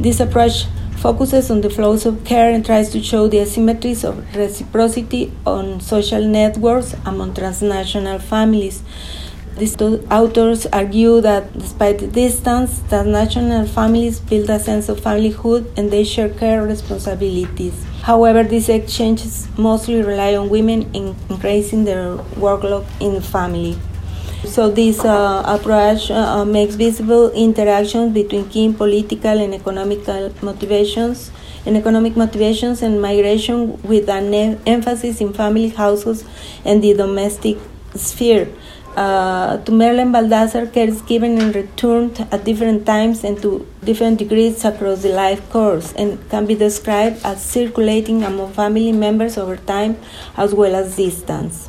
This 0.00 0.20
approach 0.20 0.66
focuses 0.98 1.50
on 1.50 1.60
the 1.60 1.70
flows 1.70 2.04
of 2.04 2.24
care 2.24 2.50
and 2.50 2.64
tries 2.64 2.90
to 2.90 3.02
show 3.02 3.28
the 3.28 3.38
asymmetries 3.38 4.02
of 4.02 4.18
reciprocity 4.34 5.32
on 5.46 5.80
social 5.80 6.24
networks 6.24 6.94
among 7.06 7.34
transnational 7.34 8.18
families. 8.18 8.82
These 9.56 9.76
two 9.76 10.06
authors 10.10 10.66
argue 10.66 11.20
that 11.20 11.52
despite 11.58 11.98
the 11.98 12.06
distance, 12.06 12.80
transnational 12.88 13.66
families 13.66 14.20
build 14.20 14.50
a 14.50 14.60
sense 14.60 14.88
of 14.88 15.00
familyhood 15.00 15.66
and 15.76 15.90
they 15.90 16.04
share 16.04 16.28
care 16.28 16.62
responsibilities. 16.62 17.74
However, 18.02 18.44
these 18.44 18.68
exchanges 18.68 19.48
mostly 19.58 20.02
rely 20.02 20.36
on 20.36 20.48
women 20.48 20.88
in 20.94 21.16
increasing 21.28 21.84
their 21.84 22.16
workload 22.38 22.86
in 23.00 23.14
the 23.14 23.20
family. 23.20 23.76
So 24.44 24.70
this 24.70 25.04
uh, 25.04 25.42
approach 25.46 26.10
uh, 26.12 26.44
makes 26.44 26.76
visible 26.76 27.30
interactions 27.32 28.14
between 28.14 28.48
key 28.48 28.72
political 28.72 29.36
and 29.36 29.52
economical 29.52 30.32
motivations 30.42 31.32
and 31.66 31.76
economic 31.76 32.16
motivations 32.16 32.82
and 32.82 33.02
migration 33.02 33.82
with 33.82 34.08
an 34.08 34.32
emphasis 34.64 35.20
in 35.20 35.32
family 35.32 35.70
households 35.70 36.24
and 36.64 36.82
the 36.82 36.94
domestic 36.94 37.58
sphere. 37.96 38.48
Uh, 38.96 39.58
to 39.58 39.72
Merla 39.72 40.02
Baldassar, 40.04 40.72
care 40.72 40.88
is 40.88 41.02
given 41.02 41.38
and 41.38 41.54
returned 41.54 42.26
at 42.32 42.44
different 42.44 42.86
times 42.86 43.24
and 43.24 43.42
to 43.42 43.66
different 43.84 44.18
degrees 44.18 44.64
across 44.64 45.02
the 45.02 45.10
life 45.10 45.50
course 45.50 45.92
and 45.94 46.18
can 46.30 46.46
be 46.46 46.54
described 46.54 47.20
as 47.24 47.44
circulating 47.44 48.22
among 48.22 48.52
family 48.52 48.92
members 48.92 49.36
over 49.36 49.56
time 49.56 49.96
as 50.36 50.54
well 50.54 50.74
as 50.74 50.96
distance. 50.96 51.68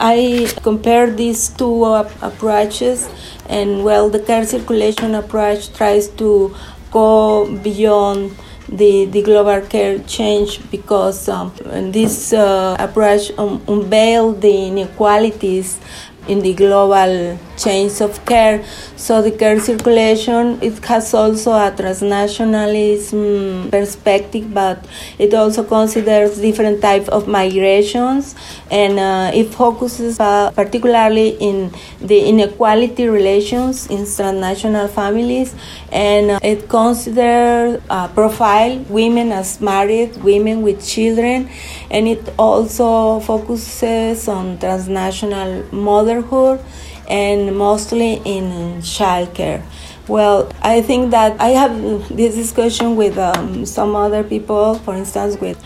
I 0.00 0.48
compare 0.62 1.10
these 1.10 1.48
two 1.48 1.84
approaches, 1.84 3.08
and 3.48 3.84
well, 3.84 4.08
the 4.08 4.20
care 4.20 4.46
circulation 4.46 5.14
approach 5.14 5.72
tries 5.72 6.08
to 6.22 6.54
go 6.90 7.56
beyond 7.58 8.36
the, 8.68 9.06
the 9.06 9.22
global 9.22 9.60
care 9.66 9.98
chains 10.00 10.58
because 10.58 11.28
um, 11.28 11.52
this 11.92 12.32
uh, 12.32 12.76
approach 12.78 13.30
um, 13.38 13.62
unveil 13.66 14.32
the 14.32 14.68
inequalities 14.68 15.80
in 16.28 16.40
the 16.40 16.54
global 16.54 17.38
chains 17.58 18.00
of 18.00 18.24
care. 18.24 18.64
So 18.96 19.20
the 19.20 19.32
care 19.32 19.60
circulation 19.60 20.58
it 20.62 20.82
has 20.84 21.12
also 21.14 21.52
a 21.52 21.70
transnationalism 21.70 23.70
perspective, 23.70 24.54
but 24.54 24.86
it 25.18 25.34
also 25.34 25.64
considers 25.64 26.38
different 26.38 26.80
types 26.80 27.08
of 27.08 27.28
migrations, 27.28 28.34
and 28.70 28.98
uh, 28.98 29.30
it 29.34 29.52
focuses 29.52 30.18
uh, 30.20 30.50
particularly 30.52 31.36
in 31.40 31.72
the 32.00 32.20
inequality 32.20 33.08
relations 33.08 33.88
in 33.88 34.06
transnational 34.06 34.88
families, 34.88 35.54
and 35.90 36.30
uh, 36.30 36.38
it 36.42 36.68
considers 36.68 37.80
uh, 37.90 38.06
profile 38.08 38.78
women 38.88 39.32
as 39.32 39.60
married 39.60 40.16
women 40.22 40.62
with 40.62 40.86
children, 40.86 41.48
and 41.90 42.06
it 42.08 42.32
also 42.38 43.20
focuses 43.20 44.28
on 44.28 44.58
transnational 44.58 45.64
motherhood 45.72 46.60
and 47.08 47.56
mostly 47.56 48.20
in 48.24 48.80
childcare. 48.82 49.62
Well, 50.06 50.50
I 50.62 50.80
think 50.80 51.10
that 51.10 51.40
I 51.40 51.48
have 51.48 51.74
this 52.08 52.34
discussion 52.34 52.96
with 52.96 53.18
um, 53.18 53.66
some 53.66 53.94
other 53.94 54.24
people, 54.24 54.76
for 54.76 54.94
instance, 54.94 55.38
with 55.38 55.62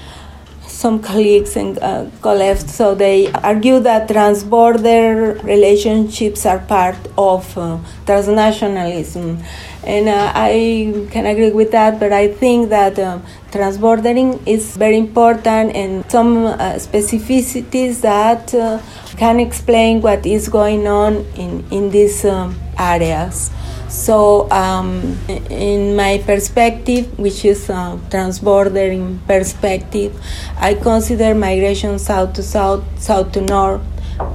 some 0.66 1.00
colleagues 1.00 1.56
and 1.56 1.78
uh, 1.78 2.06
colleagues. 2.22 2.74
So 2.74 2.94
they 2.94 3.30
argue 3.32 3.78
that 3.80 4.08
transborder 4.08 5.40
relationships 5.44 6.44
are 6.44 6.58
part 6.58 6.96
of 7.16 7.56
uh, 7.56 7.78
transnationalism. 8.04 9.44
And 9.84 10.08
uh, 10.08 10.32
I 10.34 11.06
can 11.10 11.26
agree 11.26 11.52
with 11.52 11.70
that, 11.72 12.00
but 12.00 12.12
I 12.12 12.28
think 12.28 12.70
that 12.70 12.98
um, 12.98 13.22
transbordering 13.52 14.40
is 14.46 14.76
very 14.76 14.96
important 14.96 15.76
and 15.76 16.10
some 16.10 16.46
uh, 16.46 16.56
specificities 16.80 18.00
that 18.00 18.52
uh, 18.54 18.80
can 19.16 19.38
explain 19.38 20.00
what 20.00 20.24
is 20.24 20.48
going 20.48 20.86
on 20.86 21.16
in, 21.36 21.64
in 21.70 21.90
these 21.90 22.24
um, 22.24 22.58
areas. 22.78 23.50
So, 23.88 24.50
um, 24.50 25.18
in 25.28 25.94
my 25.94 26.22
perspective, 26.24 27.18
which 27.18 27.44
is 27.44 27.68
a 27.68 28.00
transbordering 28.08 29.18
perspective, 29.26 30.18
I 30.56 30.72
consider 30.74 31.34
migration 31.34 31.98
south 31.98 32.32
to 32.34 32.42
south, 32.42 32.82
south 32.98 33.32
to 33.32 33.42
north, 33.42 33.82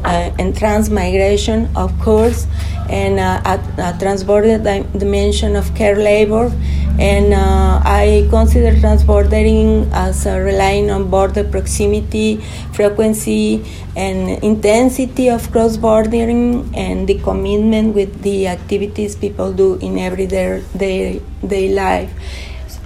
and 0.04 0.56
transmigration, 0.56 1.70
of 1.76 1.98
course, 2.00 2.48
and 2.90 3.20
uh, 3.20 3.42
a, 3.46 3.56
a 3.82 3.94
transborder 4.00 4.58
dimension 4.98 5.56
of 5.56 5.74
care 5.76 5.96
labor 5.96 6.52
and 7.00 7.32
uh, 7.32 7.80
I 7.84 8.28
consider 8.32 8.76
transbordering 8.76 9.92
as 9.94 10.26
uh, 10.26 10.40
relying 10.40 10.90
on 10.90 11.12
border 11.12 11.44
proximity, 11.44 12.38
frequency, 12.74 13.64
and 13.96 14.44
intensity 14.44 15.30
of 15.30 15.52
cross 15.52 15.78
bordering, 15.78 16.74
and 16.76 17.08
the 17.08 17.20
commitment 17.20 17.94
with 17.94 18.24
the 18.24 18.48
activities 18.48 19.16
people 19.16 19.54
do 19.54 19.76
in 19.76 20.00
everyday 20.00 20.64
day, 20.76 21.22
day 21.46 21.70
life. 21.70 22.12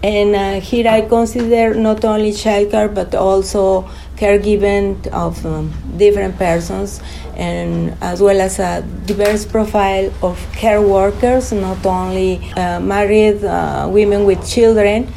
And 0.04 0.36
uh, 0.36 0.60
here 0.60 0.90
I 0.90 1.02
consider 1.02 1.76
not 1.76 2.04
only 2.04 2.32
childcare 2.32 2.94
but 2.94 3.16
also 3.16 3.88
caregiving 4.22 5.08
of 5.08 5.44
um, 5.46 5.74
different 5.98 6.38
persons 6.38 7.02
and 7.36 7.98
as 8.02 8.22
well 8.22 8.40
as 8.40 8.60
a 8.60 8.84
diverse 9.06 9.46
profile 9.46 10.14
of 10.22 10.38
care 10.54 10.82
workers, 10.82 11.52
not 11.52 11.84
only 11.86 12.32
uh, 12.56 12.80
married 12.80 13.44
uh, 13.44 13.90
women 13.92 14.26
with 14.26 14.40
children. 14.48 15.12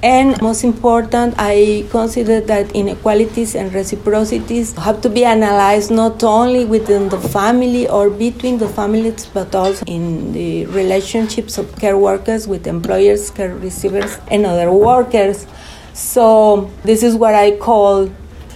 And 0.00 0.40
most 0.40 0.62
important, 0.62 1.34
I 1.38 1.84
consider 1.90 2.40
that 2.42 2.70
inequalities 2.70 3.56
and 3.56 3.72
reciprocities 3.74 4.72
have 4.76 5.00
to 5.02 5.08
be 5.08 5.24
analyzed 5.24 5.90
not 5.90 6.22
only 6.22 6.64
within 6.64 7.08
the 7.08 7.18
family 7.18 7.88
or 7.88 8.08
between 8.08 8.58
the 8.58 8.68
families, 8.68 9.26
but 9.26 9.52
also 9.56 9.84
in 9.86 10.32
the 10.32 10.66
relationships 10.66 11.58
of 11.58 11.74
care 11.80 11.98
workers 11.98 12.46
with 12.46 12.68
employers, 12.68 13.30
care 13.30 13.54
receivers, 13.56 14.18
and 14.30 14.46
other 14.46 14.70
workers. 14.70 15.48
So, 15.94 16.70
this 16.84 17.02
is 17.02 17.16
what 17.16 17.34
I 17.34 17.56
call 17.56 18.08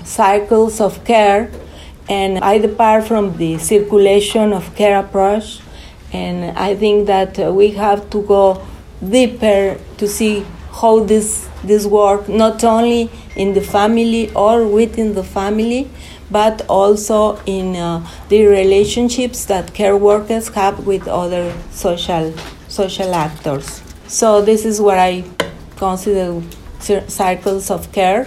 cycles 0.05 0.81
of 0.81 1.05
care, 1.05 1.51
and 2.09 2.39
I 2.39 2.59
depart 2.59 3.05
from 3.07 3.37
the 3.37 3.59
circulation 3.59 4.53
of 4.53 4.75
care 4.75 4.99
approach. 4.99 5.61
And 6.13 6.59
I 6.59 6.75
think 6.75 7.07
that 7.07 7.39
uh, 7.39 7.53
we 7.53 7.71
have 7.71 8.11
to 8.11 8.23
go 8.23 8.67
deeper 9.03 9.79
to 9.97 10.07
see 10.07 10.45
how 10.73 11.05
this 11.05 11.49
this 11.65 11.87
work 11.87 12.29
not 12.29 12.65
only 12.65 13.11
in 13.37 13.55
the 13.55 13.61
family 13.61 14.33
or 14.35 14.67
within 14.67 15.15
the 15.15 15.23
family, 15.23 15.91
but 16.31 16.63
also 16.69 17.37
in 17.47 17.77
uh, 17.77 18.07
the 18.29 18.47
relationships 18.47 19.45
that 19.47 19.73
care 19.75 19.97
workers 19.97 20.49
have 20.49 20.87
with 20.87 21.07
other 21.07 21.53
social 21.71 22.33
social 22.69 23.15
actors. 23.15 23.83
So 24.07 24.43
this 24.43 24.65
is 24.65 24.81
what 24.81 24.99
I 24.99 25.25
consider 25.77 26.43
cycles 27.09 27.71
of 27.71 27.93
care 27.93 28.27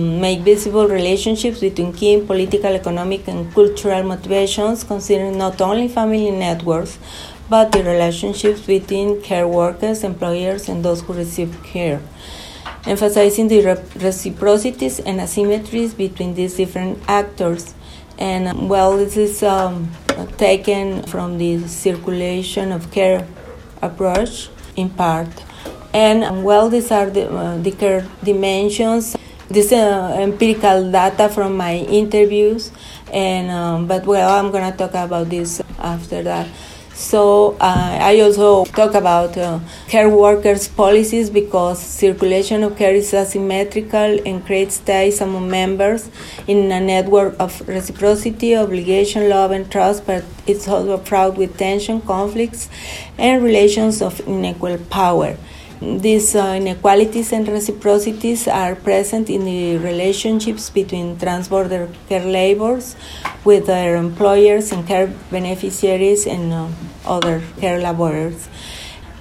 make 0.00 0.40
visible 0.40 0.88
relationships 0.88 1.60
between 1.60 1.92
key 1.92 2.20
political, 2.20 2.74
economic, 2.74 3.28
and 3.28 3.52
cultural 3.54 4.02
motivations, 4.02 4.84
considering 4.84 5.38
not 5.38 5.60
only 5.60 5.88
family 5.88 6.30
networks, 6.30 6.98
but 7.48 7.72
the 7.72 7.82
relationships 7.82 8.60
between 8.60 9.20
care 9.22 9.46
workers, 9.46 10.04
employers, 10.04 10.68
and 10.68 10.84
those 10.84 11.02
who 11.02 11.12
receive 11.12 11.62
care, 11.64 12.00
emphasizing 12.86 13.48
the 13.48 13.60
reciprocities 13.96 15.00
and 15.00 15.20
asymmetries 15.20 15.96
between 15.96 16.34
these 16.34 16.56
different 16.56 16.98
actors. 17.08 17.74
And 18.18 18.48
um, 18.48 18.68
well, 18.68 18.96
this 18.96 19.16
is 19.16 19.42
um, 19.42 19.90
taken 20.36 21.02
from 21.04 21.38
the 21.38 21.66
circulation 21.66 22.70
of 22.70 22.90
care 22.92 23.26
approach 23.82 24.48
in 24.76 24.90
part. 24.90 25.28
And 25.92 26.22
um, 26.22 26.42
well, 26.44 26.68
these 26.68 26.92
are 26.92 27.10
the, 27.10 27.28
uh, 27.28 27.58
the 27.58 27.72
care 27.72 28.06
dimensions 28.22 29.16
this 29.50 29.72
uh, 29.72 30.16
empirical 30.18 30.90
data 30.90 31.28
from 31.28 31.56
my 31.56 31.76
interviews, 31.76 32.70
and 33.12 33.50
um, 33.50 33.86
but 33.86 34.06
well, 34.06 34.38
I'm 34.38 34.50
gonna 34.52 34.76
talk 34.76 34.94
about 34.94 35.28
this 35.28 35.60
after 35.78 36.22
that. 36.22 36.48
So 37.00 37.56
uh, 37.60 37.96
I 37.98 38.20
also 38.20 38.66
talk 38.66 38.94
about 38.94 39.34
uh, 39.36 39.60
care 39.88 40.10
workers 40.10 40.68
policies 40.68 41.30
because 41.30 41.80
circulation 41.80 42.62
of 42.62 42.76
care 42.76 42.94
is 42.94 43.14
asymmetrical 43.14 44.20
and 44.26 44.44
creates 44.44 44.78
ties 44.78 45.22
among 45.22 45.48
members 45.48 46.10
in 46.46 46.70
a 46.70 46.78
network 46.78 47.36
of 47.40 47.66
reciprocity, 47.66 48.54
obligation, 48.54 49.30
love, 49.30 49.50
and 49.50 49.72
trust, 49.72 50.06
but 50.06 50.24
it's 50.46 50.68
also 50.68 50.98
fraught 50.98 51.38
with 51.38 51.56
tension, 51.56 52.02
conflicts, 52.02 52.68
and 53.16 53.42
relations 53.42 54.02
of 54.02 54.20
unequal 54.28 54.76
power. 54.90 55.38
These 55.80 56.36
uh, 56.36 56.56
inequalities 56.60 57.32
and 57.32 57.48
reciprocities 57.48 58.46
are 58.46 58.74
present 58.74 59.30
in 59.30 59.46
the 59.46 59.78
relationships 59.78 60.68
between 60.68 61.16
transborder 61.16 61.88
care 62.06 62.24
laborers 62.24 62.96
with 63.44 63.64
their 63.64 63.96
employers 63.96 64.72
and 64.72 64.86
care 64.86 65.06
beneficiaries 65.30 66.26
and 66.26 66.52
uh, 66.52 66.68
other 67.06 67.40
care 67.58 67.80
laborers. 67.80 68.46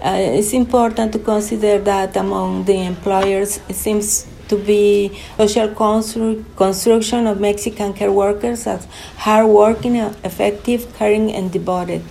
Uh, 0.04 0.18
it's 0.18 0.52
important 0.52 1.14
to 1.14 1.20
consider 1.20 1.80
that 1.80 2.18
among 2.18 2.66
the 2.66 2.86
employers, 2.86 3.62
it 3.70 3.76
seems 3.76 4.28
to 4.50 4.58
be 4.58 5.18
social 5.38 5.70
constru- 5.70 6.44
construction 6.56 7.28
of 7.28 7.40
Mexican 7.40 7.94
care 7.94 8.12
workers 8.12 8.68
as 8.68 8.86
hardworking, 9.18 9.96
effective, 9.96 10.94
caring, 10.96 11.32
and 11.32 11.52
devoted. 11.52 12.04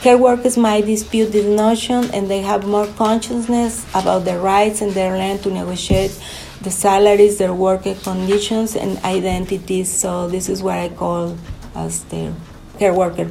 Care 0.00 0.18
workers 0.18 0.56
might 0.56 0.84
dispute 0.84 1.32
this 1.32 1.46
notion 1.46 2.10
and 2.12 2.30
they 2.30 2.42
have 2.42 2.66
more 2.66 2.86
consciousness 2.98 3.86
about 3.94 4.24
their 4.24 4.40
rights 4.40 4.82
and 4.82 4.92
their 4.92 5.16
land 5.16 5.42
to 5.42 5.50
negotiate 5.50 6.12
the 6.60 6.70
salaries, 6.70 7.38
their 7.38 7.54
working 7.54 7.96
conditions, 7.96 8.76
and 8.76 8.98
identities. 8.98 9.90
So 9.90 10.28
this 10.28 10.48
is 10.48 10.62
what 10.62 10.78
I 10.78 10.88
call 10.90 11.36
as 11.74 12.04
their 12.04 12.34
care 12.78 12.92
worker 12.92 13.30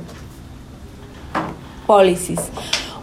policies. 1.85 2.49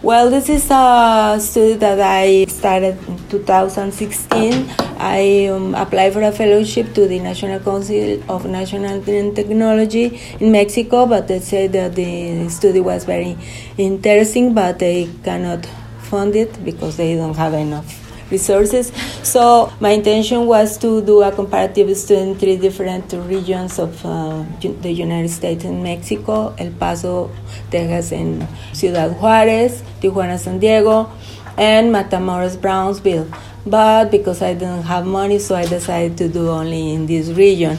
Well, 0.01 0.29
this 0.29 0.49
is 0.49 0.69
a 0.69 1.37
study 1.39 1.75
that 1.75 1.99
I 2.01 2.45
started 2.45 2.97
in 3.07 3.17
2016. 3.29 4.82
I 5.03 5.47
um, 5.47 5.75
applied 5.75 6.13
for 6.13 6.21
a 6.21 6.31
fellowship 6.31 6.93
to 6.93 7.09
the 7.09 7.19
National 7.19 7.59
Council 7.59 8.23
of 8.31 8.45
National 8.45 9.03
Technology 9.03 10.17
in 10.39 10.49
Mexico, 10.49 11.05
but 11.05 11.27
they 11.27 11.41
said 11.41 11.73
that 11.73 11.93
the 11.93 12.47
study 12.47 12.79
was 12.79 13.03
very 13.03 13.35
interesting, 13.77 14.53
but 14.53 14.79
they 14.79 15.09
cannot 15.25 15.65
fund 16.03 16.37
it 16.37 16.63
because 16.63 16.95
they 16.95 17.15
don't 17.15 17.35
have 17.35 17.53
enough 17.53 18.31
resources. 18.31 18.93
So 19.23 19.73
my 19.81 19.89
intention 19.89 20.45
was 20.45 20.77
to 20.77 21.01
do 21.01 21.21
a 21.21 21.33
comparative 21.33 21.97
study 21.97 22.21
in 22.21 22.35
three 22.35 22.55
different 22.55 23.11
regions 23.27 23.79
of 23.79 24.05
uh, 24.05 24.45
the 24.61 24.89
United 24.91 25.29
States 25.31 25.65
and 25.65 25.83
Mexico, 25.83 26.55
El 26.57 26.71
Paso, 26.71 27.29
Texas, 27.69 28.13
and 28.13 28.47
Ciudad 28.71 29.11
Juarez, 29.19 29.83
Tijuana, 29.99 30.39
San 30.39 30.59
Diego, 30.59 31.11
and 31.57 31.93
Matamoros, 31.93 32.55
Brownsville. 32.55 33.27
But 33.65 34.11
because 34.11 34.41
I 34.41 34.53
didn't 34.53 34.83
have 34.83 35.05
money, 35.05 35.39
so 35.39 35.55
I 35.55 35.65
decided 35.65 36.17
to 36.17 36.27
do 36.27 36.49
only 36.49 36.93
in 36.93 37.05
this 37.05 37.29
region. 37.29 37.77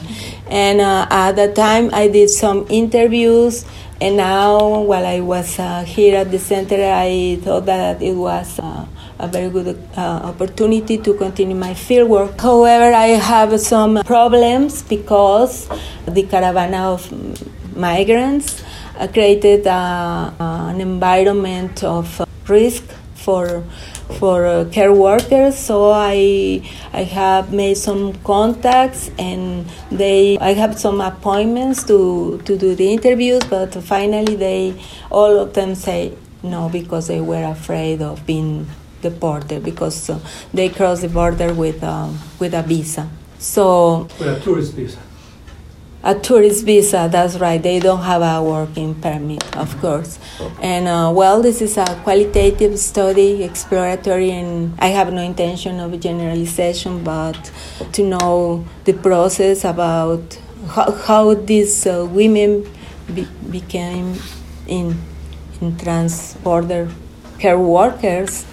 And 0.49 0.81
uh, 0.81 1.07
at 1.09 1.33
that 1.33 1.55
time, 1.55 1.89
I 1.93 2.07
did 2.07 2.29
some 2.29 2.65
interviews. 2.69 3.65
And 4.01 4.17
now, 4.17 4.81
while 4.81 5.05
I 5.05 5.21
was 5.21 5.57
uh, 5.59 5.83
here 5.83 6.17
at 6.17 6.31
the 6.31 6.39
center, 6.39 6.75
I 6.75 7.39
thought 7.41 7.65
that 7.67 8.01
it 8.01 8.13
was 8.13 8.59
uh, 8.59 8.85
a 9.19 9.27
very 9.27 9.49
good 9.49 9.77
uh, 9.95 10.01
opportunity 10.23 10.97
to 10.97 11.13
continue 11.13 11.55
my 11.55 11.73
fieldwork. 11.73 12.39
However, 12.41 12.93
I 12.93 13.15
have 13.15 13.59
some 13.61 14.01
problems 14.03 14.83
because 14.83 15.69
the 16.05 16.23
caravan 16.23 16.73
of 16.73 17.09
migrants 17.75 18.63
uh, 18.97 19.07
created 19.07 19.67
uh, 19.67 20.31
an 20.39 20.81
environment 20.81 21.83
of 21.83 22.21
risk 22.49 22.83
for 23.13 23.63
for 24.19 24.45
uh, 24.45 24.65
care 24.71 24.93
workers 24.93 25.57
so 25.57 25.91
i 25.91 26.61
i 26.93 27.03
have 27.03 27.51
made 27.51 27.75
some 27.75 28.13
contacts 28.23 29.09
and 29.17 29.65
they 29.91 30.37
i 30.39 30.53
have 30.53 30.77
some 30.79 31.01
appointments 31.01 31.83
to 31.83 32.41
to 32.45 32.57
do 32.57 32.75
the 32.75 32.93
interviews 32.93 33.43
but 33.49 33.73
finally 33.83 34.35
they 34.35 34.73
all 35.11 35.39
of 35.39 35.53
them 35.53 35.75
say 35.75 36.13
no 36.43 36.69
because 36.69 37.07
they 37.07 37.19
were 37.19 37.43
afraid 37.43 38.01
of 38.01 38.25
being 38.25 38.67
deported 39.01 39.63
because 39.63 40.09
uh, 40.09 40.19
they 40.53 40.69
cross 40.69 41.01
the 41.01 41.09
border 41.09 41.53
with 41.53 41.83
um, 41.83 42.19
with 42.39 42.53
a 42.53 42.63
visa. 42.63 43.09
So 43.39 44.07
with 44.19 44.37
a 44.37 44.39
tourist 44.39 44.73
visa. 44.73 45.04
A 46.05 46.13
tourist 46.13 46.65
visa, 46.65 47.09
that's 47.11 47.37
right. 47.37 47.61
They 47.61 47.79
don't 47.79 48.03
have 48.03 48.21
a 48.21 48.41
working 48.43 48.93
permit, 49.01 49.57
of 49.57 49.75
course. 49.81 50.19
And 50.61 50.87
uh, 50.87 51.11
well, 51.13 51.41
this 51.41 51.61
is 51.61 51.77
a 51.77 51.85
qualitative 52.03 52.77
study, 52.77 53.43
exploratory, 53.43 54.29
and 54.29 54.75
I 54.79 54.89
have 54.89 55.11
no 55.11 55.23
intention 55.23 55.79
of 55.79 55.99
generalization, 55.99 57.03
but 57.03 57.51
to 57.93 58.03
know 58.03 58.65
the 58.83 58.93
process 58.93 59.65
about 59.65 60.39
how, 60.67 60.91
how 60.91 61.33
these 61.33 61.87
uh, 61.87 62.07
women 62.09 62.69
be, 63.13 63.27
became 63.49 64.15
in 64.67 64.95
in 65.61 65.77
trans 65.77 66.35
border 66.35 66.89
care 67.39 67.57
workers 67.57 68.45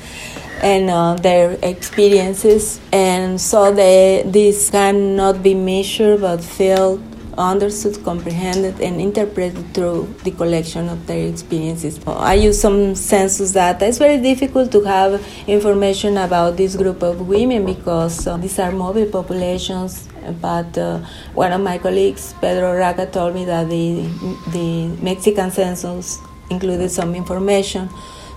and 0.63 0.89
uh, 0.89 1.15
their 1.15 1.59
experiences. 1.63 2.81
And 2.93 3.41
so 3.41 3.73
they, 3.73 4.23
this 4.25 4.71
cannot 4.71 5.43
be 5.43 5.55
measured 5.55 6.21
but 6.21 6.43
felt, 6.43 7.01
understood, 7.39 8.03
comprehended, 8.05 8.81
and 8.81 9.01
interpreted 9.01 9.75
through 9.75 10.15
the 10.25 10.31
collection 10.31 10.89
of 10.89 11.07
their 11.07 11.29
experiences. 11.29 12.01
I 12.07 12.35
use 12.35 12.61
some 12.61 12.95
census 12.95 13.53
data. 13.53 13.87
It's 13.87 13.99
very 13.99 14.19
difficult 14.19 14.73
to 14.73 14.81
have 14.83 15.25
information 15.47 16.17
about 16.17 16.57
this 16.57 16.77
group 16.77 17.03
of 17.03 17.27
women 17.29 17.67
because 17.67 18.27
uh, 18.27 18.37
these 18.37 18.59
are 18.59 18.73
mobile 18.73 19.07
populations. 19.07 20.09
But 20.41 20.77
uh, 20.79 20.99
one 21.35 21.53
of 21.53 21.61
my 21.61 21.79
colleagues, 21.79 22.35
Pedro 22.41 22.77
Raga, 22.77 23.07
told 23.07 23.35
me 23.35 23.45
that 23.47 23.69
the, 23.69 24.07
the 24.53 24.89
Mexican 25.03 25.51
census 25.51 26.19
included 26.51 26.91
some 26.91 27.15
information. 27.15 27.89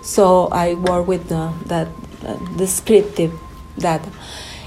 So 0.02 0.48
I 0.48 0.74
work 0.76 1.08
with 1.08 1.32
uh, 1.32 1.52
that 1.66 1.88
descriptive 2.58 3.34
data. 3.78 4.10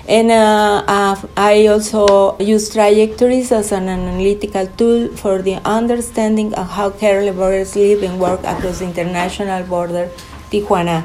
And 0.09 0.31
uh, 0.31 0.85
uh, 0.89 1.21
I 1.37 1.67
also 1.67 2.39
use 2.39 2.71
trajectories 2.71 3.53
as 3.53 3.73
an 3.73 3.91
analytical 3.91 4.67
tool 4.67 5.15
for 5.15 5.43
the 5.43 5.57
understanding 5.67 6.55
of 6.55 6.71
how 6.71 6.89
care 6.89 7.21
laborers 7.23 7.77
live 7.77 8.03
and 8.03 8.19
work 8.19 8.41
across 8.41 8.79
the 8.79 8.87
international 8.87 9.65
border, 9.65 10.09
Tijuana, 10.51 11.05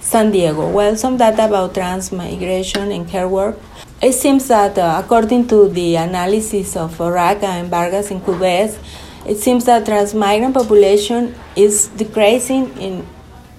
San 0.00 0.30
Diego. 0.30 0.70
Well, 0.70 0.96
some 0.96 1.18
data 1.18 1.44
about 1.44 1.74
transmigration 1.74 2.90
and 2.92 3.06
care 3.06 3.28
work. 3.28 3.58
It 4.00 4.12
seems 4.12 4.48
that 4.48 4.78
uh, 4.78 5.02
according 5.04 5.48
to 5.48 5.68
the 5.68 5.96
analysis 5.96 6.76
of 6.76 6.98
Raga 6.98 7.46
and 7.46 7.68
Vargas 7.68 8.10
in 8.10 8.22
Cubes, 8.22 8.78
it 9.26 9.36
seems 9.36 9.66
that 9.66 9.84
transmigrant 9.84 10.54
population 10.54 11.34
is 11.54 11.88
decreasing 11.88 12.74
in 12.78 13.06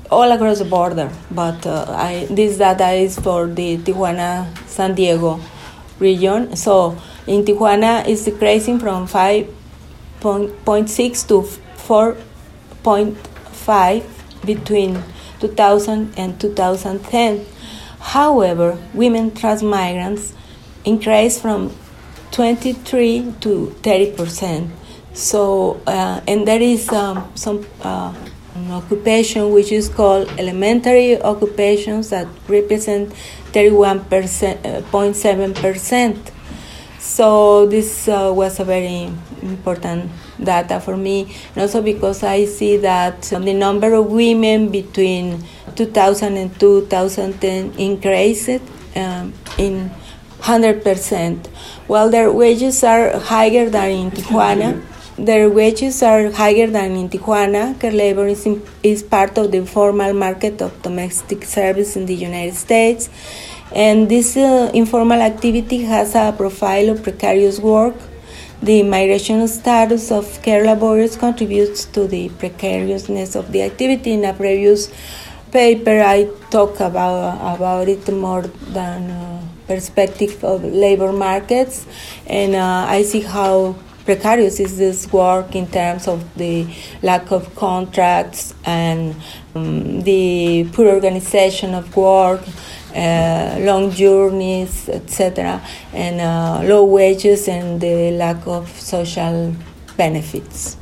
all 0.10 0.32
across 0.32 0.60
the 0.60 0.66
border. 0.66 1.12
But 1.32 1.66
uh, 1.66 1.86
I, 1.90 2.28
this 2.30 2.58
data 2.58 2.92
is 2.92 3.18
for 3.20 3.48
the 3.48 3.78
Tijuana 3.78 4.48
San 4.68 4.94
Diego 4.96 5.40
region. 6.00 6.56
So 6.56 6.98
in 7.26 7.44
Tijuana, 7.46 8.08
it's 8.08 8.26
decreasing 8.26 8.80
from 8.80 9.08
5.6 9.08 11.28
to 11.28 11.42
4.5 11.88 14.04
between 14.46 15.04
2000 15.40 16.14
and 16.18 16.40
2010. 16.40 17.46
However, 18.00 18.78
women 18.94 19.32
trans 19.36 19.64
migrants 19.64 20.34
increased 20.86 21.42
from 21.42 21.72
23 22.32 23.34
to 23.42 23.72
30 23.84 24.12
percent. 24.12 24.72
So, 25.14 25.82
uh, 25.88 26.22
and 26.28 26.48
there 26.48 26.62
is 26.62 26.88
um, 26.90 27.32
some 27.36 27.66
uh, 27.82 28.14
an 28.58 28.72
occupation 28.72 29.52
which 29.52 29.72
is 29.72 29.88
called 29.90 30.28
elementary 30.40 31.22
occupations 31.22 32.10
that 32.10 32.28
represent 32.48 33.14
31.7%. 33.52 36.18
Uh, 36.18 36.32
so 37.00 37.68
this 37.68 38.08
uh, 38.08 38.32
was 38.36 38.60
a 38.60 38.66
very 38.66 39.12
important 39.42 40.10
data 40.44 40.80
for 40.80 40.98
me, 40.98 41.36
and 41.54 41.62
also 41.62 41.82
because 41.82 42.24
I 42.24 42.46
see 42.46 42.78
that 42.78 43.32
um, 43.34 43.46
the 43.46 43.54
number 43.54 43.94
of 43.94 44.12
women 44.12 44.70
between 44.70 45.44
2000 45.76 46.38
and 46.38 46.60
2010 46.60 47.74
increased 47.78 48.62
um, 48.96 49.34
in 49.58 49.92
100%, 50.40 51.48
while 51.88 52.10
their 52.10 52.32
wages 52.32 52.84
are 52.84 53.20
higher 53.20 53.70
than 53.70 53.92
in 53.92 54.12
Tijuana 54.12 54.82
their 55.18 55.50
wages 55.50 56.04
are 56.04 56.32
higher 56.32 56.68
than 56.68 56.96
in 56.96 57.10
Tijuana. 57.10 57.80
Care 57.80 57.92
labor 57.92 58.28
is, 58.28 58.46
in, 58.46 58.62
is 58.84 59.02
part 59.02 59.38
of 59.38 59.52
the 59.52 59.58
informal 59.58 60.14
market 60.14 60.62
of 60.62 60.82
domestic 60.84 61.44
service 61.44 61.96
in 61.96 62.06
the 62.06 62.14
United 62.16 62.56
States. 62.56 63.10
And 63.74 64.10
this 64.10 64.38
uh, 64.38 64.72
informal 64.74 65.22
activity 65.22 65.84
has 65.84 66.16
a 66.16 66.34
profile 66.38 66.90
of 66.90 67.04
precarious 67.04 67.60
work. 67.60 67.96
The 68.62 68.84
migration 68.84 69.48
status 69.48 70.12
of 70.12 70.42
care 70.42 70.66
laborers 70.66 71.16
contributes 71.16 71.86
to 71.86 72.08
the 72.08 72.30
precariousness 72.30 73.36
of 73.36 73.52
the 73.52 73.64
activity. 73.64 74.14
In 74.14 74.26
a 74.26 74.34
previous 74.34 74.92
paper, 75.52 76.02
I 76.02 76.30
talk 76.50 76.80
about, 76.80 77.56
about 77.56 77.88
it 77.88 78.12
more 78.12 78.44
than 78.44 79.12
uh, 79.12 79.42
perspective 79.68 80.44
of 80.44 80.64
labor 80.64 81.12
markets, 81.12 81.86
and 82.26 82.56
uh, 82.56 82.86
I 82.88 83.04
see 83.04 83.22
how 83.22 83.76
precarious 84.08 84.58
is 84.62 84.78
this 84.78 85.12
work 85.12 85.54
in 85.54 85.68
terms 85.68 86.08
of 86.08 86.20
the 86.38 86.66
lack 87.04 87.30
of 87.30 87.54
contracts 87.56 88.54
and 88.64 89.14
um, 89.54 90.02
the 90.02 90.66
poor 90.72 90.88
organization 90.88 91.74
of 91.74 91.86
work, 91.98 92.42
uh, 92.96 93.58
long 93.60 93.92
journeys, 93.92 94.88
etc., 94.88 95.62
and 95.94 96.22
uh, 96.22 96.62
low 96.64 96.86
wages 96.86 97.50
and 97.50 97.82
the 97.82 98.12
lack 98.12 98.48
of 98.48 98.70
social 98.80 99.54
benefits. 99.98 100.78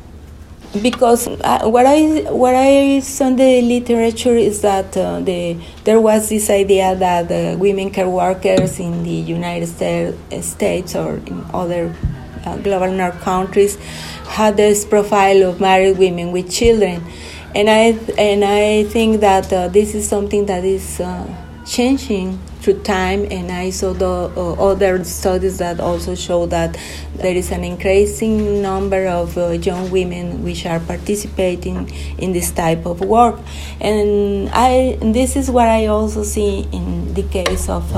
Because 0.80 1.28
uh, 1.28 1.66
what 1.66 1.88
I 1.88 2.30
what 2.30 2.54
I 2.54 3.00
saw 3.00 3.28
in 3.28 3.38
the 3.38 3.62
literature 3.62 4.36
is 4.36 4.62
that 4.62 4.96
uh, 4.98 5.20
the 5.22 5.58
there 5.84 6.00
was 6.00 6.30
this 6.30 6.50
idea 6.52 6.96
that 6.96 7.32
uh, 7.32 7.58
women 7.58 7.90
care 7.90 8.10
workers 8.10 8.78
in 8.80 9.04
the 9.04 9.18
United 9.38 9.68
States 10.44 10.96
or 10.96 11.16
in 11.26 11.46
other 11.54 11.96
uh, 12.46 12.58
global 12.58 12.92
north 12.92 13.20
countries 13.22 13.78
had 14.28 14.58
this 14.58 14.86
profile 14.86 15.44
of 15.44 15.60
married 15.60 15.98
women 15.98 16.32
with 16.32 16.52
children, 16.52 17.04
and 17.56 17.70
I 17.70 17.98
and 18.18 18.44
I 18.44 18.84
think 18.86 19.22
that 19.22 19.52
uh, 19.52 19.68
this 19.70 19.96
is 19.96 20.08
something 20.08 20.46
that 20.48 20.64
is 20.64 21.00
uh, 21.00 21.26
changing 21.66 22.38
through 22.60 22.82
time. 22.82 23.28
And 23.32 23.52
I 23.52 23.70
saw 23.70 23.94
the 23.94 24.32
uh, 24.36 24.54
other 24.54 25.04
studies 25.04 25.60
that 25.60 25.80
also 25.80 26.16
show 26.16 26.48
that 26.48 26.78
there 27.16 27.36
is 27.36 27.52
an 27.52 27.64
increasing 27.64 28.62
number 28.62 29.08
of 29.08 29.38
uh, 29.38 29.50
young 29.52 29.90
women 29.92 30.44
which 30.44 30.66
are 30.66 30.80
participating 30.80 31.90
in 32.18 32.34
this 32.34 32.52
type 32.52 32.86
of 32.86 33.02
work, 33.02 33.40
and 33.80 34.50
I 34.52 34.98
this 35.02 35.36
is 35.36 35.50
what 35.50 35.68
I 35.68 35.86
also 35.86 36.24
see 36.24 36.68
in 36.72 37.14
the 37.14 37.24
case 37.24 37.70
of 37.70 37.96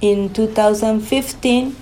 in 0.00 0.32
2015 0.32 1.76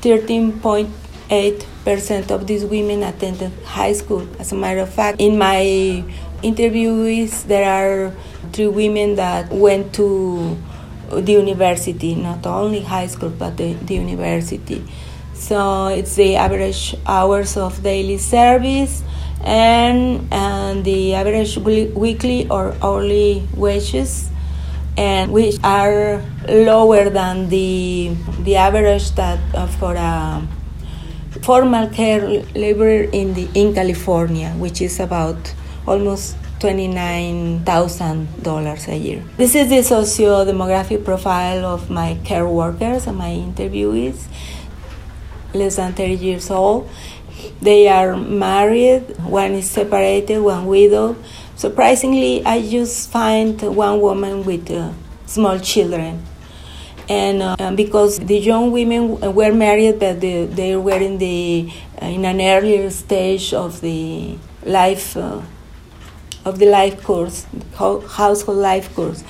13.8% 0.00 2.30
of 2.30 2.46
these 2.46 2.64
women 2.64 3.02
attended 3.02 3.52
high 3.64 3.92
school. 3.92 4.26
As 4.38 4.52
a 4.52 4.54
matter 4.54 4.78
of 4.80 4.90
fact 4.92 5.20
in 5.20 5.36
my 5.38 6.04
interviewees 6.42 7.44
there 7.44 7.64
are 7.68 8.12
three 8.52 8.68
women 8.68 9.16
that 9.16 9.50
went 9.50 9.92
to 9.94 10.56
the 11.10 11.32
university 11.32 12.14
not 12.14 12.46
only 12.46 12.82
high 12.82 13.08
school 13.08 13.30
but 13.30 13.56
the, 13.56 13.72
the 13.72 13.94
university. 13.94 14.84
So 15.34 15.88
it's 15.88 16.14
the 16.14 16.36
average 16.36 16.94
hours 17.06 17.56
of 17.56 17.82
daily 17.82 18.18
service 18.18 19.02
and, 19.42 20.26
and 20.32 20.84
the 20.84 21.14
average 21.14 21.56
weekly 21.58 22.48
or 22.48 22.74
hourly 22.82 23.46
wages 23.54 24.30
and 24.96 25.32
which 25.32 25.56
are 25.62 26.22
lower 26.48 27.10
than 27.10 27.50
the 27.50 28.16
the 28.40 28.56
average 28.56 29.10
that 29.12 29.38
uh, 29.54 29.66
for 29.66 29.94
a 29.94 30.42
formal 31.42 31.86
care 31.88 32.26
labor 32.54 33.02
in 33.12 33.34
the 33.34 33.46
in 33.54 33.74
California, 33.74 34.48
which 34.56 34.80
is 34.80 34.98
about 35.00 35.52
almost 35.86 36.34
$29,000 36.60 38.88
a 38.88 38.96
year. 38.96 39.22
This 39.36 39.54
is 39.54 39.68
the 39.68 39.82
socio-demographic 39.82 41.04
profile 41.04 41.66
of 41.66 41.90
my 41.90 42.16
care 42.24 42.48
workers 42.48 43.06
and 43.06 43.18
my 43.18 43.28
interviewees, 43.28 44.24
less 45.52 45.76
than 45.76 45.92
30 45.92 46.14
years 46.14 46.50
old. 46.50 46.88
They 47.60 47.88
are 47.88 48.16
married, 48.16 49.16
one 49.24 49.52
is 49.52 49.70
separated, 49.70 50.40
one 50.40 50.66
widow. 50.66 51.16
Surprisingly, 51.56 52.44
I 52.44 52.60
just 52.62 53.10
find 53.10 53.60
one 53.62 54.00
woman 54.00 54.44
with 54.44 54.70
uh, 54.70 54.92
small 55.26 55.58
children. 55.58 56.22
And 57.08 57.42
uh, 57.42 57.72
because 57.74 58.18
the 58.18 58.36
young 58.38 58.72
women 58.72 59.20
were 59.34 59.52
married, 59.52 60.00
but 60.00 60.20
they, 60.20 60.46
they 60.46 60.76
were 60.76 60.98
in, 60.98 61.18
the, 61.18 61.72
uh, 62.02 62.06
in 62.06 62.24
an 62.24 62.40
earlier 62.40 62.90
stage 62.90 63.54
of 63.54 63.80
the 63.80 64.36
life 64.64 65.16
uh, 65.16 65.40
of 66.46 66.60
the 66.60 66.66
life 66.66 67.02
course, 67.02 67.44
household 67.74 68.58
life 68.58 68.94
course, 68.94 69.24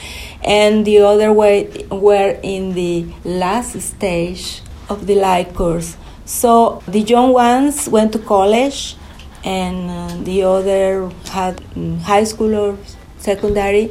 and 0.45 0.87
the 0.87 0.99
other 0.99 1.33
way 1.33 1.87
were 1.91 2.39
in 2.43 2.75
the 2.75 3.07
last 3.25 3.81
stage 3.81 4.61
of 4.91 5.07
the 5.07 5.15
life 5.15 5.55
course. 5.55 5.97
So 6.27 6.83
the 6.89 7.01
young 7.01 7.33
ones 7.33 7.89
went 7.89 8.13
to 8.15 8.19
college, 8.19 8.97
and 9.45 9.89
uh, 9.89 10.25
the 10.25 10.43
other 10.43 11.09
had 11.31 11.59
mm, 11.79 12.01
high 12.01 12.25
school 12.25 12.53
or 12.53 12.79
secondary. 13.19 13.89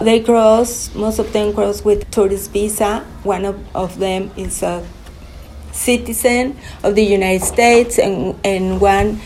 they 0.00 0.18
cross, 0.18 0.92
most 0.94 1.20
of 1.20 1.32
them 1.32 1.54
cross 1.54 1.84
with 1.84 2.10
tourist 2.10 2.50
visa. 2.50 3.06
One 3.22 3.44
of, 3.44 3.76
of 3.76 3.96
them 4.00 4.32
is 4.36 4.60
a 4.64 4.84
citizen 5.70 6.58
of 6.82 6.96
the 6.96 7.04
United 7.04 7.46
States, 7.46 8.00
and, 8.00 8.34
and 8.44 8.80
one 8.80 9.20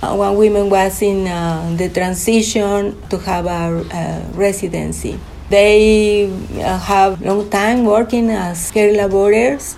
uh, 0.00 0.14
one 0.16 0.36
woman 0.36 0.70
was 0.70 1.02
in 1.02 1.26
uh, 1.26 1.74
the 1.76 1.90
transition 1.90 2.96
to 3.10 3.18
have 3.18 3.44
a, 3.44 3.84
a 3.92 4.32
residency. 4.32 5.20
They 5.50 6.30
uh, 6.56 6.78
have 6.78 7.20
long 7.20 7.50
time 7.50 7.84
working 7.84 8.30
as 8.30 8.70
care 8.70 8.92
laborers 8.92 9.76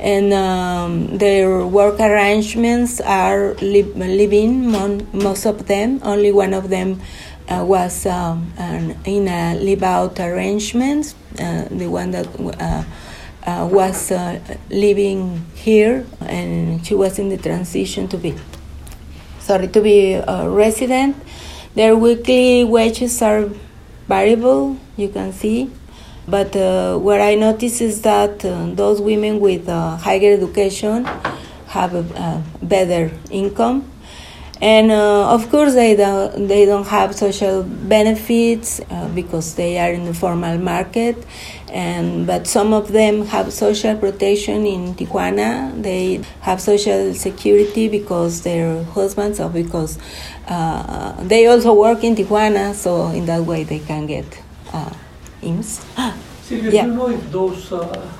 and 0.00 0.32
um, 0.32 1.18
their 1.18 1.66
work 1.66 2.00
arrangements 2.00 3.00
are 3.00 3.54
li- 3.54 3.82
living 3.82 4.70
most 5.12 5.46
of 5.46 5.66
them 5.66 6.00
only 6.02 6.32
one 6.32 6.52
of 6.52 6.68
them 6.68 7.00
uh, 7.48 7.64
was 7.66 8.06
um, 8.06 8.52
an, 8.56 8.96
in 9.04 9.28
a 9.28 9.54
live 9.60 9.82
out 9.82 10.18
arrangement 10.18 11.14
uh, 11.38 11.64
the 11.70 11.86
one 11.86 12.10
that 12.10 12.26
uh, 12.60 12.84
uh 13.46 13.68
was 13.70 14.10
uh, 14.10 14.40
living 14.70 15.44
here 15.54 16.06
and 16.20 16.84
she 16.86 16.94
was 16.94 17.18
in 17.18 17.28
the 17.28 17.36
transition 17.36 18.08
to 18.08 18.16
be 18.16 18.34
sorry 19.44 19.68
to 19.68 19.80
be 19.82 20.14
a 20.14 20.48
resident. 20.48 21.14
Their 21.74 21.96
weekly 21.96 22.64
wages 22.64 23.20
are 23.20 23.50
variable 24.08 24.78
you 24.96 25.08
can 25.08 25.32
see 25.32 25.70
but 26.26 26.56
uh, 26.56 26.96
what 26.98 27.20
I 27.20 27.34
notice 27.34 27.80
is 27.80 28.02
that 28.02 28.44
uh, 28.44 28.66
those 28.72 29.00
women 29.00 29.40
with 29.40 29.68
uh, 29.68 29.96
higher 29.96 30.32
education 30.34 31.04
have 31.68 31.94
a, 31.94 32.04
a, 32.16 32.42
better 32.64 33.10
income. 33.30 33.90
and 34.60 34.90
uh, 34.90 35.34
of 35.34 35.50
course 35.50 35.74
they 35.74 35.94
don't 35.96 36.46
they 36.48 36.64
don't 36.64 36.86
have 36.86 37.14
social 37.14 37.64
benefits 37.64 38.80
uh, 38.88 39.08
because 39.08 39.56
they 39.56 39.78
are 39.78 39.92
in 39.92 40.04
the 40.04 40.14
formal 40.14 40.58
market. 40.58 41.16
And 41.70 42.26
but 42.26 42.46
some 42.46 42.72
of 42.72 42.92
them 42.92 43.26
have 43.26 43.52
social 43.52 43.96
protection 43.96 44.64
in 44.64 44.94
Tijuana. 44.94 45.82
They 45.82 46.22
have 46.40 46.60
social 46.60 47.12
security 47.14 47.88
because 47.88 48.42
their 48.42 48.84
husbands 48.84 49.40
or 49.40 49.50
because 49.50 49.98
uh, 50.46 51.12
they 51.24 51.46
also 51.46 51.74
work 51.74 52.04
in 52.04 52.14
Tijuana. 52.14 52.74
So 52.74 53.08
in 53.08 53.26
that 53.26 53.42
way 53.42 53.64
they 53.64 53.80
can 53.80 54.06
get 54.06 54.24
uh, 55.44 55.50
IMSS. 55.50 55.84
Silvia, 56.42 56.70
yeah. 56.70 56.82
do 56.84 56.88
you 56.88 56.94
know 56.94 57.08
if 57.08 57.30
those 57.30 57.72
uh, 57.72 58.10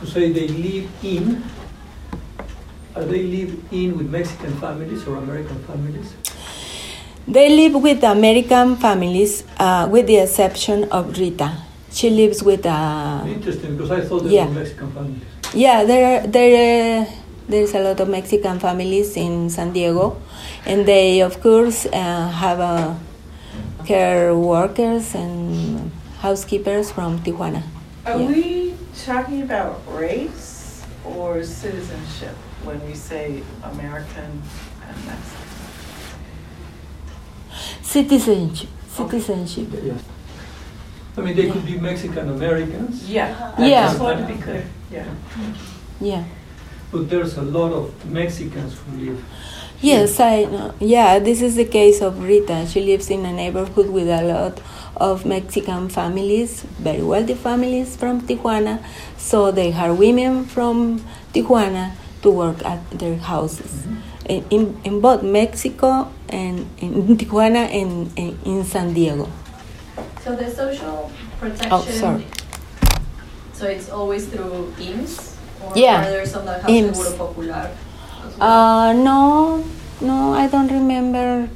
who 0.00 0.06
say 0.06 0.32
they 0.32 0.48
live 0.48 0.90
in 1.02 1.42
are 2.96 3.04
they 3.04 3.22
live 3.22 3.54
in 3.70 3.96
with 3.96 4.10
Mexican 4.10 4.52
families 4.58 5.06
or 5.06 5.16
American 5.16 5.62
families? 5.62 6.12
They 7.28 7.48
live 7.48 7.80
with 7.80 8.02
American 8.02 8.76
families, 8.76 9.44
uh, 9.58 9.86
with 9.88 10.06
the 10.06 10.16
exception 10.16 10.90
of 10.90 11.16
Rita. 11.16 11.52
She 11.92 12.10
lives 12.10 12.42
with. 12.42 12.66
Uh, 12.66 13.22
Interesting, 13.26 13.76
because 13.76 13.90
I 13.92 14.00
thought 14.00 14.24
they 14.24 14.34
yeah. 14.34 14.46
were 14.46 14.52
Mexican 14.52 14.90
families. 14.92 15.22
Yeah, 15.54 15.84
there, 15.84 16.26
there, 16.26 17.06
there's 17.48 17.74
a 17.74 17.80
lot 17.80 18.00
of 18.00 18.08
Mexican 18.08 18.58
families 18.58 19.16
in 19.16 19.48
San 19.50 19.72
Diego, 19.72 20.20
and 20.66 20.86
they, 20.86 21.20
of 21.20 21.40
course, 21.40 21.86
uh, 21.86 22.28
have 22.28 22.58
uh, 22.58 22.94
care 23.86 24.34
workers 24.34 25.14
and 25.14 25.92
housekeepers 26.20 26.90
from 26.90 27.18
Tijuana. 27.20 27.62
Are 28.06 28.18
yeah. 28.18 28.26
we 28.28 28.74
talking 29.04 29.42
about 29.42 29.80
race 29.88 30.84
or 31.04 31.42
citizenship? 31.42 32.36
when 32.64 32.84
we 32.86 32.94
say 32.94 33.42
American 33.62 34.42
and 34.86 35.06
Mexican? 35.06 35.46
Citizenship. 37.82 38.68
Citizenship. 38.88 39.72
Okay. 39.72 39.86
Yes. 39.86 40.04
I 41.16 41.20
mean, 41.22 41.36
they 41.36 41.46
yeah. 41.46 41.52
could 41.52 41.66
be 41.66 41.78
Mexican 41.78 42.30
Americans. 42.30 43.08
Yeah. 43.08 43.54
Yeah. 43.58 43.86
just 43.86 44.00
want 44.00 44.20
to 44.20 44.26
be 44.32 44.40
clear. 44.40 44.64
Yeah. 44.90 45.06
Yeah. 46.00 46.24
But 46.92 47.08
there's 47.08 47.36
a 47.36 47.42
lot 47.42 47.72
of 47.72 48.10
Mexicans 48.10 48.78
who 48.78 48.96
live. 48.98 49.24
Yes, 49.80 50.20
I 50.20 50.44
know. 50.44 50.74
Yeah, 50.78 51.18
this 51.18 51.40
is 51.40 51.56
the 51.56 51.64
case 51.64 52.02
of 52.02 52.22
Rita. 52.22 52.66
She 52.66 52.80
lives 52.82 53.08
in 53.10 53.24
a 53.24 53.32
neighborhood 53.32 53.88
with 53.88 54.08
a 54.08 54.22
lot 54.22 54.60
of 55.00 55.24
Mexican 55.24 55.88
families, 55.88 56.62
very 56.78 57.02
wealthy 57.02 57.34
families 57.34 57.96
from 57.96 58.20
Tijuana. 58.20 58.84
So 59.16 59.50
they 59.50 59.72
hire 59.72 59.94
women 59.94 60.44
from 60.44 61.00
Tijuana 61.32 61.96
to 62.22 62.30
work 62.30 62.64
at 62.64 62.78
their 62.90 63.16
houses 63.16 63.82
mm-hmm. 63.82 64.46
in, 64.50 64.80
in 64.84 65.00
both 65.00 65.22
Mexico 65.22 66.12
and 66.28 66.68
in 66.78 67.16
Tijuana 67.18 67.66
and, 67.72 68.12
and, 68.16 68.36
in 68.44 68.64
San 68.64 68.92
Diego. 68.92 69.28
So 70.22 70.36
the 70.36 70.50
social 70.50 71.10
protection. 71.38 71.72
Oh, 71.72 71.82
sorry. 71.84 72.26
So 73.54 73.66
it's 73.66 73.88
always 73.90 74.28
through 74.28 74.72
IMSS? 74.76 75.36
Or 75.64 75.76
yeah. 75.76 76.00
are 76.00 76.10
there 76.10 76.26
some 76.26 76.44
that 76.46 76.62
have 76.62 76.70
IMSS. 76.70 76.94
Seguro 76.94 77.26
Popular? 77.26 77.70
Well? 78.38 78.42
Uh, 78.42 78.92
no, 78.92 79.64
no, 80.00 80.34
I 80.34 80.46
don't 80.46 80.68
remember 80.68 81.48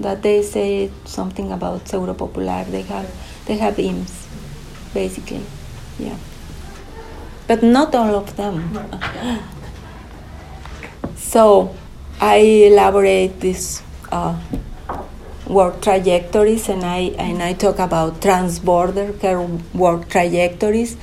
that 0.00 0.22
they 0.22 0.42
say 0.42 0.90
something 1.04 1.52
about 1.52 1.88
Seguro 1.88 2.14
Popular. 2.14 2.64
They 2.64 2.82
have, 2.82 3.10
they 3.46 3.56
have 3.56 3.76
IMSS, 3.76 4.26
basically, 4.94 5.44
yeah. 5.98 6.16
But 7.46 7.62
not 7.62 7.94
all 7.94 8.14
of 8.14 8.36
them. 8.36 8.78
So 11.28 11.76
I 12.22 12.36
elaborate 12.72 13.38
these 13.38 13.82
uh, 14.10 14.40
work 15.46 15.82
trajectories 15.82 16.70
and 16.70 16.82
I, 16.82 17.12
and 17.18 17.42
I 17.42 17.52
talk 17.52 17.78
about 17.78 18.22
transborder 18.22 19.20
care 19.20 19.42
work 19.74 20.08
trajectories 20.08 20.96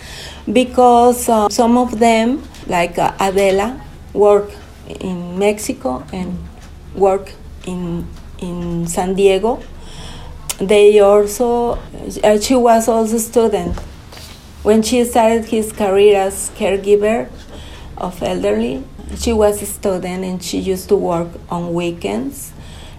because 0.52 1.30
uh, 1.30 1.50
some 1.50 1.78
of 1.78 2.00
them, 2.00 2.42
like 2.66 2.98
uh, 2.98 3.14
Adela, 3.20 3.80
work 4.14 4.50
in 5.00 5.38
Mexico 5.38 6.04
and 6.12 6.40
work 6.96 7.32
in, 7.68 8.08
in 8.46 8.88
San 8.88 9.16
Diego. 9.16 9.62
They 10.60 11.00
also, 11.00 11.80
uh, 12.24 12.40
she 12.40 12.56
was 12.56 12.88
also 12.88 13.16
a 13.16 13.20
student. 13.20 13.78
When 14.64 14.82
she 14.82 15.04
started 15.04 15.46
his 15.46 15.72
career 15.72 16.22
as 16.22 16.50
caregiver 16.56 17.30
of 17.98 18.22
elderly, 18.24 18.84
she 19.18 19.34
was 19.34 19.62
a 19.62 19.66
student 19.66 20.24
and 20.24 20.42
she 20.42 20.60
used 20.60 20.90
to 20.90 20.96
work 20.96 21.30
on 21.50 21.74
weekends 21.74 22.54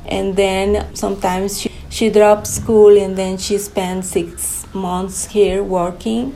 and 0.08 0.36
then 0.36 0.94
sometimes 0.94 1.60
she, 1.60 1.72
she 1.90 2.10
dropped 2.10 2.46
school 2.46 2.96
and 2.96 3.16
then 3.16 3.38
she 3.38 3.58
spent 3.58 4.04
six 4.04 4.66
months 4.72 5.26
here 5.26 5.62
working 5.62 6.34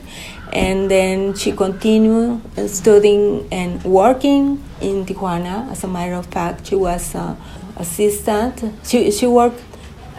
and 0.51 0.91
then 0.91 1.33
she 1.33 1.51
continued 1.53 2.41
studying 2.67 3.47
and 3.51 3.81
working 3.83 4.61
in 4.81 5.05
tijuana 5.05 5.71
as 5.71 5.83
a 5.83 5.87
matter 5.87 6.13
of 6.13 6.25
fact 6.25 6.67
she 6.67 6.75
was 6.75 7.15
assistant 7.81 8.55
she, 8.83 9.11
she 9.11 9.27
worked 9.27 9.61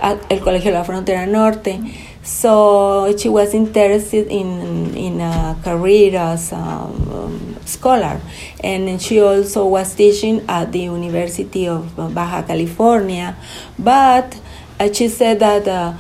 at 0.01 0.19
el 0.31 0.41
colegio 0.41 0.71
de 0.73 0.79
la 0.79 0.85
frontera 0.85 1.27
norte 1.27 1.79
so 2.23 3.15
she 3.17 3.29
was 3.29 3.53
interested 3.53 4.29
in 4.29 4.95
in 4.95 5.21
a 5.21 5.57
career 5.65 6.17
as 6.17 6.53
a 6.53 6.57
um, 6.57 7.57
scholar, 7.65 8.21
and 8.63 9.01
she 9.03 9.21
also 9.21 9.67
was 9.67 9.95
teaching 9.95 10.45
at 10.49 10.71
the 10.71 10.81
University 10.81 11.67
of 11.67 11.97
Baja 11.97 12.43
California. 12.43 13.37
But 13.79 14.39
uh, 14.79 14.93
she 14.93 15.09
said 15.09 15.41
that 15.41 15.67
uh, 15.67 15.95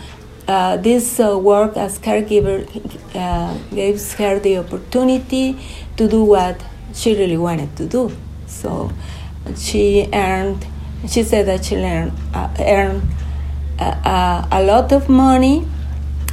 uh, 0.46 0.77
this 0.77 1.18
uh, 1.18 1.37
work 1.38 1.77
as 1.77 1.98
caregiver 1.98 2.66
uh, 3.14 3.59
gives 3.75 4.14
her 4.14 4.38
the 4.38 4.59
opportunity 4.59 5.59
to 5.96 6.09
do 6.09 6.22
what 6.25 6.62
she 6.94 7.16
really 7.16 7.38
wanted 7.38 7.77
to 7.77 7.87
do. 7.87 8.16
So 8.46 8.92
she 9.57 10.09
earned. 10.12 10.66
She 11.09 11.23
said 11.23 11.47
that 11.47 11.65
she 11.65 11.77
learned 11.77 12.12
uh, 12.35 12.49
earned 12.61 13.03
a 13.79 14.62
lot 14.62 14.93
of 14.93 15.09
money 15.09 15.67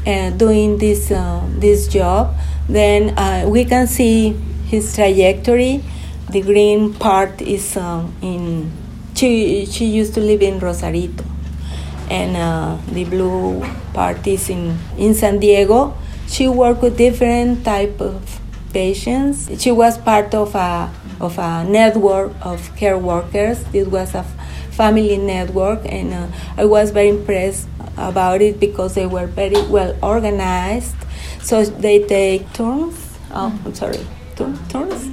uh, 0.05 0.29
doing 0.31 0.77
this 0.77 1.11
uh, 1.11 1.43
this 1.57 1.87
job, 1.87 2.35
then 2.67 3.17
uh, 3.17 3.45
we 3.47 3.65
can 3.65 3.87
see 3.87 4.31
his 4.67 4.95
trajectory. 4.95 5.83
The 6.29 6.41
green 6.41 6.93
part 6.93 7.41
is 7.41 7.75
um, 7.77 8.13
in. 8.21 8.71
She 9.15 9.65
she 9.65 9.85
used 9.85 10.13
to 10.13 10.21
live 10.21 10.41
in 10.41 10.59
Rosarito, 10.59 11.25
and 12.09 12.37
uh, 12.37 12.77
the 12.91 13.03
blue 13.03 13.65
part 13.93 14.25
is 14.25 14.49
in 14.49 14.77
in 14.97 15.13
San 15.13 15.39
Diego. 15.39 15.97
She 16.27 16.47
worked 16.47 16.81
with 16.81 16.97
different 16.97 17.65
type 17.65 17.99
of 17.99 18.39
patients. 18.71 19.49
She 19.59 19.71
was 19.71 19.97
part 19.97 20.33
of 20.33 20.55
a 20.55 20.89
of 21.19 21.37
a 21.37 21.65
network 21.65 22.31
of 22.41 22.73
care 22.77 22.97
workers. 22.97 23.63
This 23.73 23.87
was 23.87 24.15
a 24.15 24.23
family 24.79 25.17
network, 25.17 25.81
and 25.83 26.13
uh, 26.13 26.27
I 26.55 26.63
was 26.63 26.91
very 26.91 27.09
impressed 27.09 27.67
about 27.97 28.41
it 28.41 28.61
because 28.61 28.95
they 28.95 29.05
were 29.05 29.27
very 29.27 29.61
well 29.67 29.91
organized. 30.01 30.95
So 31.43 31.65
they 31.65 32.07
take 32.07 32.47
turns. 32.53 32.95
Oh, 33.31 33.51
I'm 33.65 33.75
sorry, 33.75 33.99
turns. 34.37 35.11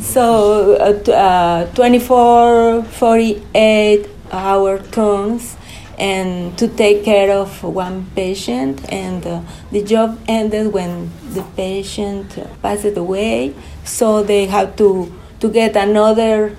so 0.00 0.80
uh, 0.80 1.12
uh, 1.12 1.74
24, 1.74 2.84
48 2.84 4.08
hour 4.32 4.78
turns 4.78 5.56
and 5.98 6.56
to 6.58 6.66
take 6.66 7.04
care 7.04 7.30
of 7.30 7.62
one 7.62 8.06
patient 8.16 8.80
and 8.90 9.24
uh, 9.26 9.40
the 9.70 9.82
job 9.82 10.18
ended 10.26 10.72
when 10.72 11.10
the 11.34 11.42
patient 11.54 12.34
passed 12.62 12.96
away 12.96 13.54
so 13.84 14.24
they 14.24 14.46
have 14.46 14.74
to 14.74 15.12
to 15.38 15.48
get 15.48 15.76
another 15.76 16.56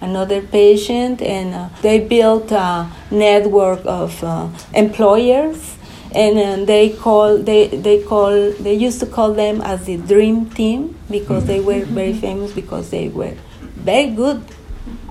another 0.00 0.42
patient, 0.42 1.22
and 1.22 1.54
uh, 1.54 1.68
they 1.82 2.00
built 2.00 2.50
a 2.52 2.90
network 3.10 3.80
of 3.84 4.22
uh, 4.22 4.48
employers, 4.74 5.76
and 6.14 6.38
uh, 6.38 6.64
they 6.64 6.90
call 6.90 7.38
they 7.38 7.68
they 7.68 8.02
call 8.02 8.50
they 8.52 8.74
used 8.74 9.00
to 9.00 9.06
call 9.06 9.32
them 9.32 9.60
as 9.60 9.86
the 9.86 9.96
dream 9.96 10.48
team 10.50 10.98
because 11.10 11.46
they 11.46 11.60
were 11.60 11.84
very 11.84 12.14
famous 12.14 12.52
because 12.52 12.90
they 12.90 13.08
were 13.08 13.34
very 13.74 14.10
good 14.10 14.42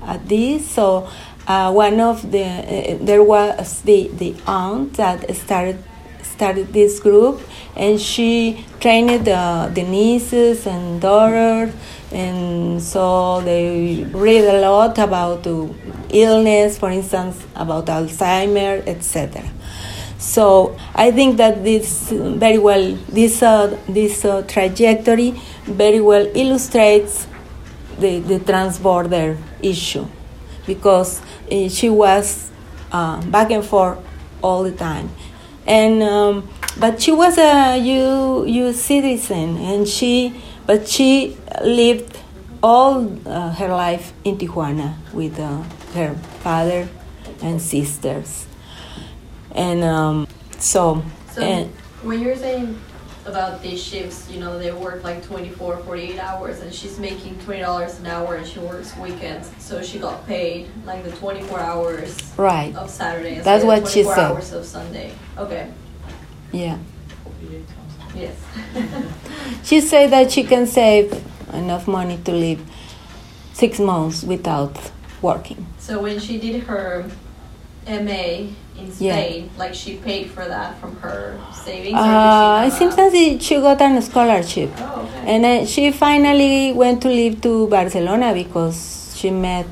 at 0.04 0.28
this. 0.28 0.70
So 0.70 1.10
uh, 1.48 1.72
one 1.72 2.00
of 2.00 2.32
the 2.32 2.44
uh, 2.44 2.98
there 3.02 3.24
was 3.24 3.82
the 3.82 4.10
the 4.10 4.36
aunt 4.48 4.94
that 4.94 5.36
started 5.36 5.84
started 6.24 6.74
this 6.74 7.00
group 7.00 7.42
and 7.76 8.00
she 8.00 8.66
trained 8.80 9.26
the, 9.26 9.72
the 9.74 9.84
nieces 9.84 10.68
and 10.68 11.02
daughters 11.02 11.74
and 12.16 12.82
so 12.82 13.42
they 13.42 14.08
read 14.14 14.46
a 14.46 14.62
lot 14.62 14.98
about 14.98 15.46
illness 16.10 16.78
for 16.80 16.90
instance 16.90 17.46
about 17.56 17.86
alzheimer 17.88 18.82
etc 18.88 19.44
so 20.18 20.76
i 20.96 21.12
think 21.12 21.38
that 21.38 21.64
this 21.64 22.12
very 22.46 22.58
well 22.58 22.96
this 23.10 23.44
uh, 23.44 23.68
this 23.90 24.24
uh, 24.24 24.42
trajectory 24.48 25.32
very 25.66 26.00
well 26.00 26.26
illustrates 26.34 27.28
the, 28.00 28.20
the 28.20 28.40
transborder 28.40 29.38
issue 29.62 30.06
because 30.66 31.22
uh, 31.52 31.70
she 31.70 31.90
was 31.90 32.52
uh, 32.92 33.22
back 33.28 33.52
and 33.52 33.64
forth 33.64 34.00
all 34.42 34.64
the 34.64 34.72
time. 34.72 35.10
And 35.66 36.04
um, 36.04 36.50
but 36.78 37.02
she 37.02 37.12
was 37.12 37.38
a 37.38 37.78
U, 37.78 38.46
U 38.46 38.74
citizen, 38.74 39.58
and 39.58 39.88
she 39.88 40.42
but 40.66 40.88
she 40.88 41.38
lived 41.64 42.20
all 42.62 43.08
uh, 43.28 43.54
her 43.54 43.70
life 43.70 44.14
in 44.24 44.38
Tijuana 44.38 44.96
with 45.14 45.40
uh, 45.40 45.62
her 45.94 46.16
father 46.42 46.88
and 47.42 47.62
sisters, 47.62 48.48
and 49.52 49.84
um, 49.84 50.28
so. 50.58 51.04
So 51.32 51.42
and, 51.42 51.70
when 52.02 52.22
you're 52.22 52.36
saying 52.36 52.80
about 53.26 53.62
these 53.62 53.84
shifts, 53.84 54.30
you 54.30 54.40
know, 54.40 54.58
they 54.60 54.72
work 54.72 55.04
like 55.04 55.24
24, 55.24 55.78
48 55.78 56.20
hours, 56.20 56.62
and 56.62 56.74
she's 56.74 57.00
making 57.00 57.36
$20 57.38 58.00
an 58.00 58.06
hour, 58.06 58.36
and 58.36 58.48
she 58.48 58.60
works 58.60 58.96
weekends, 58.98 59.52
so 59.60 59.82
she 59.82 60.00
got 60.00 60.26
paid 60.28 60.70
like 60.86 61.04
the 61.04 61.12
24 61.12 61.60
hours 61.60 62.34
right. 62.38 62.76
of 62.76 62.90
Saturday. 62.90 63.40
That's 63.40 63.66
what 63.66 63.88
she 63.88 64.04
24 64.04 64.16
said. 64.16 64.24
hours 64.24 64.54
of 64.54 64.66
Sunday. 64.66 65.12
Okay. 65.38 65.72
Yeah. 66.52 66.78
Yes. 68.16 68.36
She 69.64 69.82
said 69.82 70.12
that 70.12 70.32
she 70.32 70.44
can 70.44 70.68
save 70.68 71.12
enough 71.56 71.88
money 71.88 72.18
to 72.26 72.32
live 72.32 72.62
six 73.54 73.80
months 73.80 74.24
without 74.24 74.76
working. 75.22 75.66
so 75.80 76.02
when 76.02 76.20
she 76.20 76.38
did 76.38 76.64
her 76.64 77.06
MA 77.88 78.50
in 78.78 78.92
Yeah. 79.00 79.14
Spain, 79.16 79.50
like 79.58 79.74
she 79.74 79.96
paid 79.96 80.26
for 80.36 80.44
that 80.46 80.76
from 80.82 80.96
her 81.06 81.38
savings, 81.66 81.96
or 81.96 82.04
Uh, 82.04 82.66
did 82.66 82.68
it 82.68 82.74
seems 82.78 82.96
have 82.96 83.12
that 83.14 83.42
she 83.42 83.56
got 83.62 83.80
a 83.82 84.02
scholarship. 84.02 84.70
Oh, 84.78 85.08
okay. 85.08 85.32
And 85.32 85.44
then 85.46 85.66
she 85.66 85.92
finally 85.92 86.74
went 86.74 87.02
to 87.04 87.10
live 87.10 87.40
to 87.48 87.68
Barcelona 87.68 88.34
because 88.34 89.14
she 89.16 89.30
met 89.32 89.66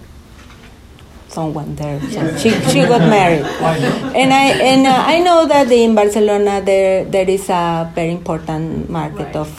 someone 1.27 1.75
there. 1.75 1.99
Yeah. 2.09 2.37
she, 2.41 2.49
she 2.71 2.79
got 2.85 3.01
married. 3.09 3.43
And 4.21 4.29
I 4.33 4.45
and 4.71 4.85
uh, 4.87 5.03
I 5.13 5.19
know 5.19 5.45
that 5.47 5.71
in 5.71 5.95
Barcelona 5.95 6.61
there 6.63 7.03
there 7.05 7.27
is 7.29 7.49
a 7.49 7.91
very 7.95 8.11
important 8.11 8.89
market 8.89 9.33
Right. 9.33 9.35
of 9.43 9.49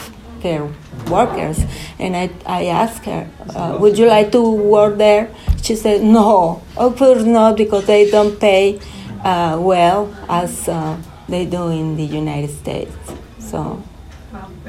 care 0.41 0.67
workers. 1.09 1.63
And 1.99 2.15
I 2.15 2.29
I 2.45 2.65
asked 2.65 3.05
her, 3.05 3.27
uh, 3.55 3.77
would 3.79 3.97
you 3.97 4.07
like 4.07 4.31
to 4.31 4.41
work 4.41 4.97
there? 4.97 5.29
She 5.61 5.75
said 5.75 6.03
no, 6.03 6.61
of 6.77 6.97
course 6.97 7.23
not, 7.23 7.57
because 7.57 7.85
they 7.85 8.09
don't 8.09 8.39
pay 8.39 8.79
uh, 9.23 9.57
well 9.59 10.13
as 10.29 10.67
uh, 10.69 10.97
they 11.27 11.45
do 11.45 11.69
in 11.69 11.95
the 11.97 12.05
United 12.05 12.51
States. 12.51 12.95
So. 13.39 13.81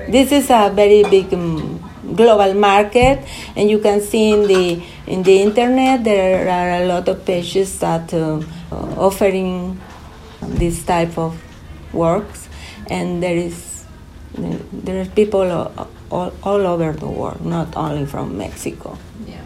This 0.08 0.30
is 0.30 0.50
a 0.50 0.70
very 0.70 1.02
big 1.10 1.32
um, 1.34 1.82
global 2.14 2.54
market, 2.54 3.18
and 3.56 3.68
you 3.68 3.80
can 3.80 4.00
see 4.00 4.30
in 4.30 4.46
the 4.46 4.80
in 5.06 5.24
the 5.24 5.42
internet 5.42 6.04
there 6.04 6.48
are 6.48 6.82
a 6.82 6.86
lot 6.86 7.08
of 7.08 7.24
pages 7.24 7.80
that 7.80 8.14
uh, 8.14 8.38
offering 8.94 9.80
this 10.42 10.84
type 10.84 11.18
of 11.18 11.34
works, 11.92 12.48
and 12.88 13.20
there 13.22 13.34
is 13.36 13.84
there 14.36 15.00
are 15.02 15.10
people 15.16 15.50
all, 16.10 16.32
all, 16.42 16.66
over 16.66 16.92
the 16.92 17.08
world, 17.08 17.44
not 17.44 17.76
only 17.76 18.06
from 18.06 18.38
Mexico. 18.38 18.98
Yeah. 19.26 19.40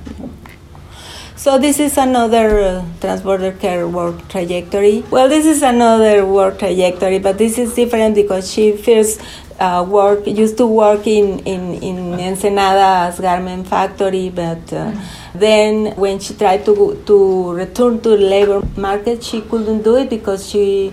So 1.37 1.59
this 1.59 1.81
is 1.81 1.97
another 1.97 2.61
uh, 2.61 2.85
transborder 3.01 3.59
care 3.59 3.89
work 3.89 4.29
trajectory. 4.29 5.03
Well, 5.11 5.29
this 5.29 5.47
is 5.47 5.63
another 5.63 6.27
work 6.27 6.59
trajectory, 6.59 7.19
but 7.19 7.39
this 7.39 7.57
is 7.57 7.75
different 7.75 8.15
because 8.15 8.53
she 8.53 8.77
first 8.77 9.23
uh, 9.59 9.87
work 9.89 10.27
used 10.27 10.57
to 10.59 10.67
work 10.67 11.07
in 11.07 11.39
in 11.41 11.75
in 11.81 11.97
Ensenada's 12.19 13.21
garment 13.21 13.67
factory, 13.69 14.29
but 14.29 14.73
uh, 14.73 14.93
then 15.35 15.97
when 15.97 16.19
she 16.19 16.35
tried 16.35 16.65
to 16.65 17.01
to 17.07 17.53
return 17.53 18.01
to 18.01 18.17
the 18.17 18.25
labor 18.35 18.61
market, 18.77 19.23
she 19.23 19.41
couldn't 19.43 19.83
do 19.83 19.97
it 19.97 20.11
because 20.11 20.49
she 20.49 20.93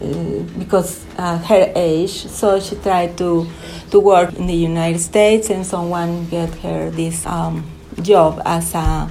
uh, 0.00 0.42
because 0.58 1.04
uh, 1.16 1.38
her 1.38 1.72
age. 1.74 2.26
So 2.28 2.60
she 2.60 2.76
tried 2.76 3.16
to 3.18 3.46
to 3.90 4.00
work 4.00 4.34
in 4.34 4.46
the 4.46 4.54
United 4.54 5.00
States, 5.00 5.50
and 5.50 5.66
someone 5.66 6.26
get 6.28 6.54
her 6.60 6.90
this 6.90 7.26
um, 7.26 7.64
job 8.02 8.40
as 8.44 8.74
a 8.74 9.10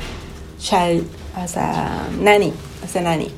child 0.60 1.06
as 1.36 1.56
a 1.56 2.10
nanny, 2.18 2.54
as 2.82 2.96
a 2.96 3.02
nanny. 3.02 3.32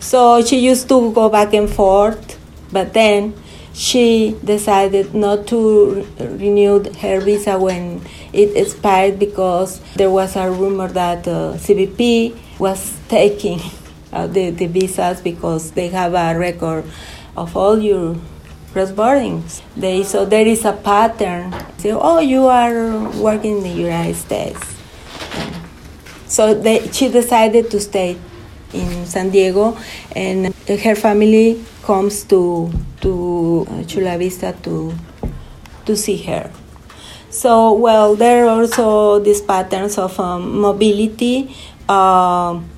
So 0.00 0.42
she 0.42 0.58
used 0.58 0.88
to 0.88 1.12
go 1.12 1.28
back 1.28 1.52
and 1.52 1.68
forth, 1.68 2.38
but 2.72 2.94
then 2.94 3.34
she 3.74 4.36
decided 4.42 5.14
not 5.14 5.46
to 5.48 6.06
renew 6.18 6.82
her 7.00 7.20
visa 7.20 7.58
when 7.58 8.00
it 8.32 8.56
expired 8.56 9.18
because 9.18 9.80
there 9.94 10.10
was 10.10 10.34
a 10.36 10.50
rumor 10.50 10.88
that 10.88 11.28
uh, 11.28 11.54
CBP 11.54 12.34
was 12.58 12.98
taking 13.08 13.60
uh, 14.12 14.26
the, 14.26 14.50
the 14.50 14.66
visas 14.66 15.20
because 15.20 15.72
they 15.72 15.88
have 15.88 16.14
a 16.14 16.36
record 16.36 16.84
of 17.36 17.56
all 17.56 17.78
your 17.78 18.16
cross-boardings. 18.72 19.62
They, 19.76 20.02
so 20.02 20.24
there 20.24 20.46
is 20.46 20.64
a 20.64 20.72
pattern. 20.72 21.54
Say, 21.78 21.92
oh, 21.92 22.18
you 22.18 22.46
are 22.46 23.08
working 23.18 23.58
in 23.58 23.62
the 23.62 23.70
United 23.70 24.16
States. 24.16 24.76
So 26.26 26.54
they, 26.54 26.88
she 26.92 27.08
decided 27.08 27.70
to 27.70 27.80
stay 27.80 28.18
in 28.72 29.06
San 29.06 29.30
Diego, 29.30 29.78
and 30.14 30.54
her 30.68 30.94
family 30.94 31.64
comes 31.82 32.22
to 32.24 32.70
to 33.00 33.66
uh, 33.70 33.82
Chula 33.84 34.18
Vista 34.18 34.54
to 34.62 34.92
to 35.86 35.96
see 35.96 36.18
her. 36.28 36.50
So 37.30 37.72
well, 37.72 38.14
there 38.14 38.44
are 38.44 38.60
also 38.60 39.20
these 39.20 39.40
patterns 39.40 39.96
of 39.96 40.20
um, 40.20 40.60
mobility. 40.60 41.56
Um 41.88 42.68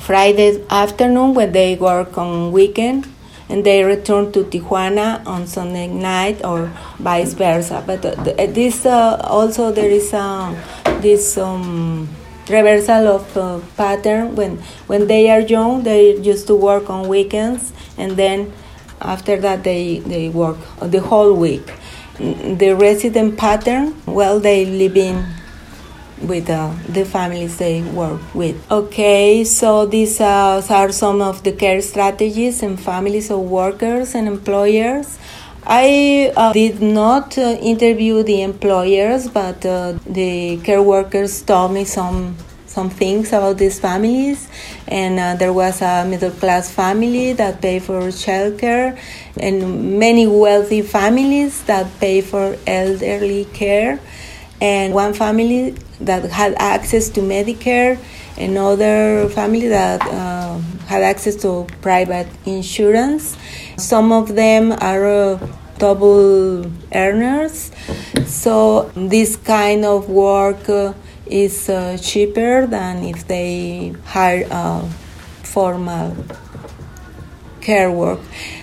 Friday 0.00 0.64
afternoon 0.68 1.34
when 1.34 1.52
they 1.52 1.76
work 1.76 2.18
on 2.18 2.50
weekend 2.50 3.06
and 3.52 3.64
they 3.66 3.84
return 3.84 4.32
to 4.32 4.44
Tijuana 4.44 5.24
on 5.26 5.46
Sunday 5.46 5.86
night 5.86 6.42
or 6.42 6.72
vice 6.98 7.34
versa. 7.34 7.84
But 7.86 8.02
uh, 8.02 8.14
this 8.46 8.86
uh, 8.86 9.20
also 9.24 9.70
there 9.70 9.90
is 9.90 10.14
uh, 10.14 10.56
this 11.02 11.36
um, 11.36 12.08
reversal 12.48 13.06
of 13.08 13.36
uh, 13.36 13.60
pattern 13.76 14.34
when 14.34 14.56
when 14.86 15.06
they 15.06 15.28
are 15.28 15.40
young 15.40 15.82
they 15.82 16.16
used 16.16 16.46
to 16.46 16.56
work 16.56 16.88
on 16.88 17.08
weekends 17.08 17.72
and 17.98 18.16
then 18.16 18.50
after 19.02 19.36
that 19.36 19.64
they 19.64 19.98
they 19.98 20.30
work 20.30 20.56
the 20.80 21.00
whole 21.00 21.34
week. 21.34 21.66
The 22.18 22.74
resident 22.78 23.36
pattern 23.36 24.00
well 24.06 24.40
they 24.40 24.64
live 24.64 24.96
in 24.96 25.26
with 26.22 26.48
uh, 26.48 26.72
the 26.88 27.04
families 27.04 27.58
they 27.58 27.82
work 27.82 28.20
with. 28.34 28.56
Okay, 28.70 29.44
so 29.44 29.86
these 29.86 30.20
uh, 30.20 30.62
are 30.68 30.92
some 30.92 31.20
of 31.20 31.42
the 31.42 31.52
care 31.52 31.80
strategies 31.82 32.62
and 32.62 32.80
families 32.80 33.30
of 33.30 33.40
workers 33.40 34.14
and 34.14 34.28
employers. 34.28 35.18
I 35.64 36.32
uh, 36.36 36.52
did 36.52 36.82
not 36.82 37.38
uh, 37.38 37.56
interview 37.62 38.22
the 38.22 38.42
employers, 38.42 39.28
but 39.28 39.64
uh, 39.64 39.94
the 40.06 40.58
care 40.64 40.82
workers 40.82 41.42
told 41.42 41.72
me 41.72 41.84
some 41.84 42.36
some 42.66 42.88
things 42.88 43.28
about 43.28 43.58
these 43.58 43.78
families. 43.78 44.48
And 44.88 45.20
uh, 45.20 45.34
there 45.36 45.52
was 45.52 45.82
a 45.82 46.06
middle 46.08 46.30
class 46.30 46.70
family 46.70 47.34
that 47.34 47.60
pay 47.60 47.78
for 47.78 48.00
childcare, 48.08 48.98
and 49.36 49.98
many 50.00 50.26
wealthy 50.26 50.82
families 50.82 51.62
that 51.64 51.86
pay 52.00 52.22
for 52.22 52.56
elderly 52.66 53.44
care 53.52 54.00
and 54.62 54.94
one 54.94 55.12
family 55.12 55.74
that 56.00 56.22
had 56.30 56.54
access 56.54 57.08
to 57.08 57.20
Medicare, 57.20 57.98
another 58.38 59.28
family 59.30 59.66
that 59.66 60.00
uh, 60.02 60.56
had 60.86 61.02
access 61.02 61.34
to 61.34 61.66
private 61.80 62.28
insurance. 62.46 63.36
Some 63.76 64.12
of 64.12 64.36
them 64.36 64.70
are 64.70 65.04
uh, 65.04 65.48
double 65.78 66.70
earners, 66.94 67.72
so 68.24 68.92
this 68.94 69.34
kind 69.34 69.84
of 69.84 70.08
work 70.08 70.68
uh, 70.68 70.92
is 71.26 71.68
uh, 71.68 71.98
cheaper 72.00 72.64
than 72.64 73.02
if 73.02 73.26
they 73.26 73.92
hire 74.06 74.46
a 74.48 74.88
formal 75.42 76.14
care 77.60 77.90
work. 77.90 78.20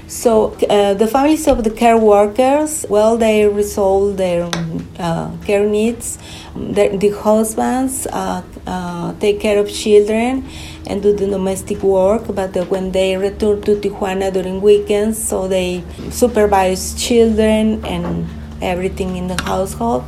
So 0.09 0.53
uh, 0.67 0.95
the 0.95 1.05
families 1.05 1.47
of 1.47 1.63
the 1.63 1.69
care 1.69 1.95
workers, 1.95 2.83
well, 2.89 3.15
they 3.15 3.47
resolve 3.47 4.17
their 4.17 4.49
uh, 4.97 5.31
care 5.45 5.69
needs. 5.69 6.17
The, 6.55 6.97
the 6.97 7.09
husbands 7.09 8.07
uh, 8.07 8.41
uh, 8.65 9.13
take 9.19 9.39
care 9.39 9.59
of 9.59 9.71
children 9.71 10.49
and 10.87 11.03
do 11.03 11.15
the 11.15 11.27
domestic 11.27 11.83
work, 11.83 12.23
but 12.33 12.55
when 12.71 12.91
they 12.91 13.17
return 13.17 13.61
to 13.61 13.75
Tijuana 13.75 14.33
during 14.33 14.61
weekends, 14.61 15.23
so 15.23 15.47
they 15.47 15.83
supervise 16.09 16.95
children 16.99 17.85
and 17.85 18.27
everything 18.63 19.15
in 19.15 19.27
the 19.27 19.39
household 19.43 20.03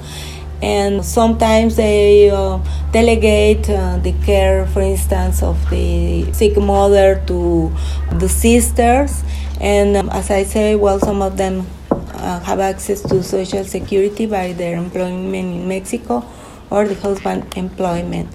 and 0.61 1.03
sometimes 1.03 1.76
they 1.76 2.30
uh, 2.30 2.59
delegate 2.91 3.67
uh, 3.69 3.97
the 3.97 4.13
care, 4.23 4.67
for 4.67 4.82
instance, 4.82 5.41
of 5.41 5.57
the 5.71 6.32
sick 6.34 6.55
mother 6.57 7.21
to 7.26 7.71
the 8.19 8.30
sisters. 8.30 9.23
And 9.62 9.95
um, 9.95 10.09
as 10.09 10.32
I 10.32 10.43
say, 10.43 10.76
well, 10.76 10.99
some 10.99 11.22
of 11.22 11.38
them 11.38 11.68
uh, 11.91 12.39
have 12.39 12.59
access 12.59 13.01
to 13.03 13.22
Social 13.22 13.64
Security 13.64 14.26
by 14.26 14.53
their 14.53 14.76
employment 14.76 15.36
in 15.36 15.68
Mexico 15.68 16.26
or 16.72 16.88
the 16.88 16.95
husband 16.95 17.45
employment. 17.55 18.28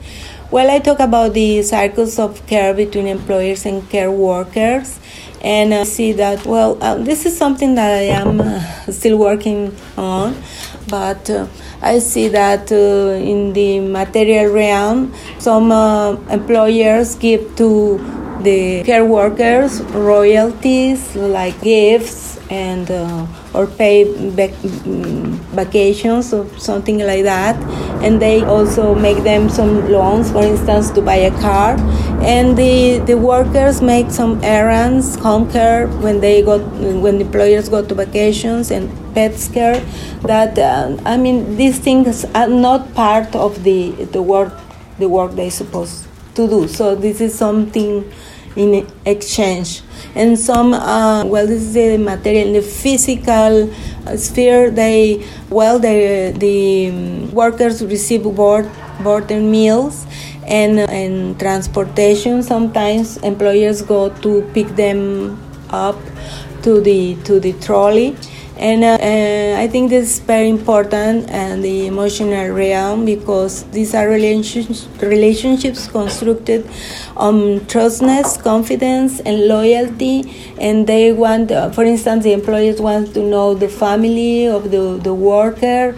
well, 0.50 0.70
I 0.70 0.78
talk 0.78 1.00
about 1.00 1.34
the 1.34 1.62
cycles 1.62 2.18
of 2.20 2.46
care 2.46 2.72
between 2.72 3.08
employers 3.08 3.66
and 3.66 3.88
care 3.90 4.10
workers, 4.10 5.00
and 5.42 5.74
I 5.74 5.82
see 5.82 6.12
that 6.12 6.46
well, 6.46 6.78
uh, 6.80 6.94
this 6.94 7.26
is 7.26 7.36
something 7.36 7.74
that 7.74 7.90
I 7.90 8.02
am 8.02 8.40
uh, 8.40 8.60
still 8.92 9.18
working 9.18 9.74
on, 9.96 10.40
but 10.88 11.28
uh, 11.28 11.48
I 11.82 11.98
see 11.98 12.28
that 12.28 12.70
uh, 12.70 13.18
in 13.18 13.52
the 13.52 13.80
material 13.80 14.52
realm, 14.52 15.12
some 15.40 15.72
uh, 15.72 16.12
employers 16.30 17.16
give 17.16 17.56
to 17.56 17.98
the 18.42 18.82
care 18.84 19.04
workers 19.04 19.80
royalties 19.92 21.14
like 21.16 21.60
gifts 21.62 22.38
and 22.50 22.90
uh, 22.90 23.26
or 23.54 23.66
pay 23.66 24.04
vac- 24.30 24.50
mm, 24.62 25.34
vacations 25.56 26.32
or 26.32 26.46
something 26.58 26.98
like 26.98 27.24
that. 27.24 27.56
And 28.02 28.20
they 28.20 28.42
also 28.42 28.94
make 28.94 29.22
them 29.24 29.48
some 29.48 29.90
loans 29.90 30.30
for 30.30 30.42
instance 30.42 30.90
to 30.92 31.00
buy 31.02 31.16
a 31.16 31.30
car. 31.40 31.76
And 32.22 32.56
the 32.56 32.98
the 33.06 33.16
workers 33.16 33.80
make 33.82 34.10
some 34.10 34.40
errands 34.42 35.16
home 35.16 35.50
care 35.50 35.86
when 36.04 36.20
they 36.20 36.42
go 36.42 36.58
when 37.04 37.20
employers 37.20 37.68
go 37.68 37.84
to 37.84 37.94
vacations 37.94 38.70
and 38.70 38.90
pets 39.14 39.48
care 39.48 39.80
that 40.22 40.58
uh, 40.58 40.96
i 41.06 41.16
mean 41.16 41.56
these 41.56 41.78
things 41.78 42.24
are 42.34 42.48
not 42.48 42.92
part 42.94 43.34
of 43.34 43.62
the 43.64 43.90
the 44.16 44.20
work 44.22 44.52
the 44.98 45.08
work 45.08 45.32
they 45.32 45.48
supposed 45.50 46.05
to 46.36 46.48
do 46.48 46.68
so 46.68 46.94
this 46.94 47.20
is 47.20 47.34
something 47.34 48.04
in 48.56 48.86
exchange. 49.04 49.82
And 50.14 50.38
some, 50.38 50.72
uh, 50.72 51.24
well, 51.26 51.46
this 51.46 51.62
is 51.62 51.74
the 51.74 51.98
material 51.98 52.54
the 52.54 52.62
physical 52.62 53.70
sphere. 54.16 54.70
They, 54.70 55.24
well, 55.50 55.78
they, 55.78 56.32
the 56.32 56.88
um, 56.88 57.30
workers 57.32 57.84
receive 57.84 58.22
board, 58.22 58.68
board 59.02 59.30
and 59.30 59.50
meals 59.50 60.06
and, 60.46 60.80
and 60.80 61.38
transportation. 61.38 62.42
Sometimes 62.42 63.18
employers 63.18 63.82
go 63.82 64.08
to 64.08 64.42
pick 64.54 64.68
them 64.68 65.38
up 65.68 65.96
to 66.62 66.80
the 66.80 67.14
to 67.24 67.38
the 67.38 67.52
trolley 67.54 68.16
and 68.58 68.84
uh, 68.84 68.96
uh, 69.00 69.60
I 69.60 69.68
think 69.68 69.90
this 69.90 70.12
is 70.12 70.18
very 70.20 70.48
important 70.48 71.28
and 71.28 71.62
the 71.62 71.86
emotional 71.86 72.50
realm 72.54 73.04
because 73.04 73.64
these 73.64 73.94
are 73.94 74.08
relationships, 74.08 74.88
relationships 75.02 75.86
constructed 75.88 76.66
on 77.16 77.66
trustness, 77.66 78.38
confidence, 78.38 79.20
and 79.20 79.46
loyalty. 79.46 80.24
And 80.58 80.86
they 80.86 81.12
want, 81.12 81.52
uh, 81.52 81.70
for 81.70 81.84
instance, 81.84 82.24
the 82.24 82.32
employers 82.32 82.80
want 82.80 83.12
to 83.14 83.22
know 83.22 83.54
the 83.54 83.68
family 83.68 84.46
of 84.46 84.70
the, 84.70 84.98
the 85.02 85.12
worker. 85.12 85.94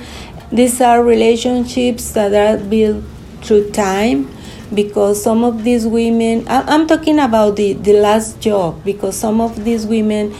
These 0.50 0.80
are 0.80 1.02
relationships 1.04 2.10
that 2.12 2.34
are 2.34 2.62
built 2.64 3.04
through 3.42 3.70
time 3.70 4.34
because 4.74 5.22
some 5.22 5.44
of 5.44 5.64
these 5.64 5.86
women 5.86 6.44
i'm 6.48 6.86
talking 6.86 7.18
about 7.18 7.56
the, 7.56 7.72
the 7.74 7.94
last 7.94 8.38
job 8.40 8.84
because 8.84 9.16
some 9.16 9.40
of 9.40 9.64
these 9.64 9.86
women 9.86 10.34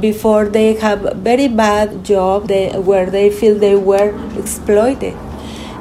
before 0.00 0.48
they 0.48 0.74
have 0.74 1.04
a 1.04 1.14
very 1.14 1.48
bad 1.48 2.04
job 2.04 2.48
they, 2.48 2.70
where 2.78 3.06
they 3.06 3.30
feel 3.30 3.58
they 3.58 3.74
were 3.74 4.14
exploited. 4.38 5.16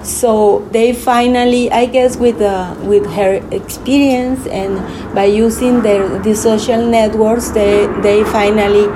So 0.03 0.68
they 0.72 0.93
finally 0.93 1.72
i 1.72 1.86
guess 1.86 2.18
with 2.18 2.41
uh, 2.41 2.76
with 2.84 3.05
her 3.12 3.36
experience 3.51 4.47
and 4.47 4.80
by 5.14 5.26
using 5.26 5.84
their 5.84 6.18
the 6.20 6.34
social 6.36 6.84
networks 6.88 7.49
they 7.51 7.86
they 8.01 8.24
finally 8.24 8.88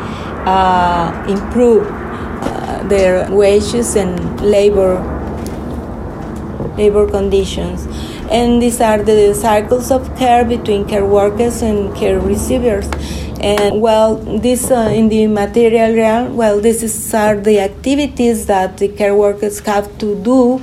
uh, 0.46 1.26
improve 1.30 1.86
uh, 1.88 2.84
their 2.88 3.30
wages 3.32 3.96
and 3.96 4.42
labor 4.42 4.98
labor 6.78 7.08
conditions. 7.10 7.88
And 8.30 8.62
these 8.62 8.82
are 8.82 9.02
the 9.02 9.34
cycles 9.34 9.92
of 9.92 10.16
care 10.18 10.44
between 10.44 10.86
care 10.88 11.06
workers 11.06 11.62
and 11.62 11.96
care 11.96 12.20
receivers 12.20 12.88
and 13.46 13.80
well 13.80 14.16
this 14.16 14.72
uh, 14.72 14.90
in 14.92 15.08
the 15.10 15.28
material 15.28 15.96
realm 15.96 16.36
well 16.36 16.60
this 16.60 16.82
is 16.82 17.14
are 17.14 17.38
the 17.40 17.60
activities 17.60 18.48
that 18.48 18.78
the 18.80 18.88
care 18.88 19.16
workers 19.16 19.60
have 19.60 19.88
to 20.00 20.16
do 20.24 20.58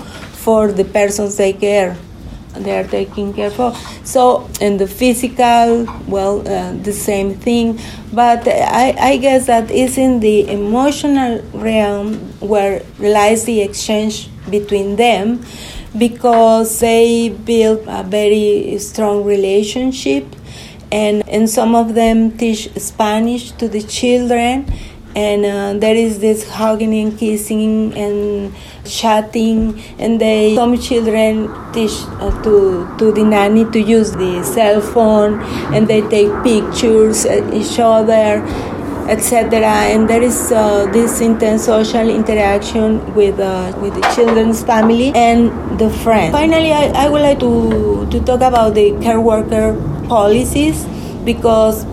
for 0.45 0.73
the 0.73 0.85
persons 0.85 1.37
they 1.37 1.53
care 1.53 1.97
they 2.57 2.79
are 2.79 2.87
taking 2.87 3.33
care 3.33 3.51
for. 3.51 3.75
So 4.05 4.49
in 4.61 4.77
the 4.77 4.87
physical 4.87 5.87
well 6.07 6.47
uh, 6.47 6.73
the 6.75 6.93
same 6.93 7.35
thing. 7.35 7.79
But 8.13 8.47
I, 8.47 8.95
I 8.99 9.17
guess 9.17 9.47
that 9.47 9.71
is 9.71 9.97
in 9.97 10.21
the 10.21 10.51
emotional 10.51 11.41
realm 11.55 12.15
where 12.41 12.83
lies 12.99 13.45
the 13.45 13.63
exchange 13.63 14.29
between 14.51 14.97
them 14.97 15.45
because 15.97 16.81
they 16.81 17.31
build 17.31 17.85
a 17.87 18.03
very 18.03 18.77
strong 18.79 19.25
relationship 19.25 20.25
and, 20.93 21.29
and 21.29 21.49
some 21.49 21.75
of 21.75 21.95
them 21.95 22.37
teach 22.37 22.71
Spanish 22.77 23.51
to 23.53 23.67
the 23.67 23.83
children 23.83 24.71
and 25.15 25.45
uh, 25.45 25.79
there 25.79 25.95
is 25.95 26.21
this 26.21 26.49
hugging 26.49 26.95
and 26.95 27.19
kissing 27.19 27.93
and 27.95 28.55
chatting 28.85 29.83
and 29.99 30.21
they 30.21 30.55
some 30.55 30.79
children 30.79 31.51
teach 31.73 31.93
uh, 32.21 32.31
to 32.43 32.89
to 32.99 33.13
the 33.13 33.23
nanny 33.23 33.65
to 33.73 33.81
use 33.81 34.13
the 34.13 34.43
cell 34.43 34.81
phone 34.81 35.41
and 35.75 35.87
they 35.87 36.01
take 36.09 36.31
pictures 36.43 37.27
at 37.27 37.53
each 37.53 37.79
other 37.79 38.43
etc. 39.09 39.61
And 39.67 40.09
there 40.09 40.23
is 40.23 40.53
uh, 40.53 40.87
this 40.93 41.21
intense 41.21 41.65
social 41.65 42.09
interaction 42.09 43.15
with 43.15 43.39
uh, 43.39 43.77
with 43.83 43.95
the 43.95 44.03
children's 44.15 44.63
family 44.63 45.13
and 45.15 45.51
the 45.79 45.91
friends. 45.91 46.33
Finally, 46.33 46.73
I, 46.73 46.93
I 46.95 47.09
would 47.09 47.23
like 47.23 47.41
to 47.41 48.07
to 48.11 48.21
talk 48.21 48.41
about 48.41 48.75
the 48.75 48.97
care 49.03 49.21
worker 49.21 49.77
policies 50.13 50.85
because 51.25 51.87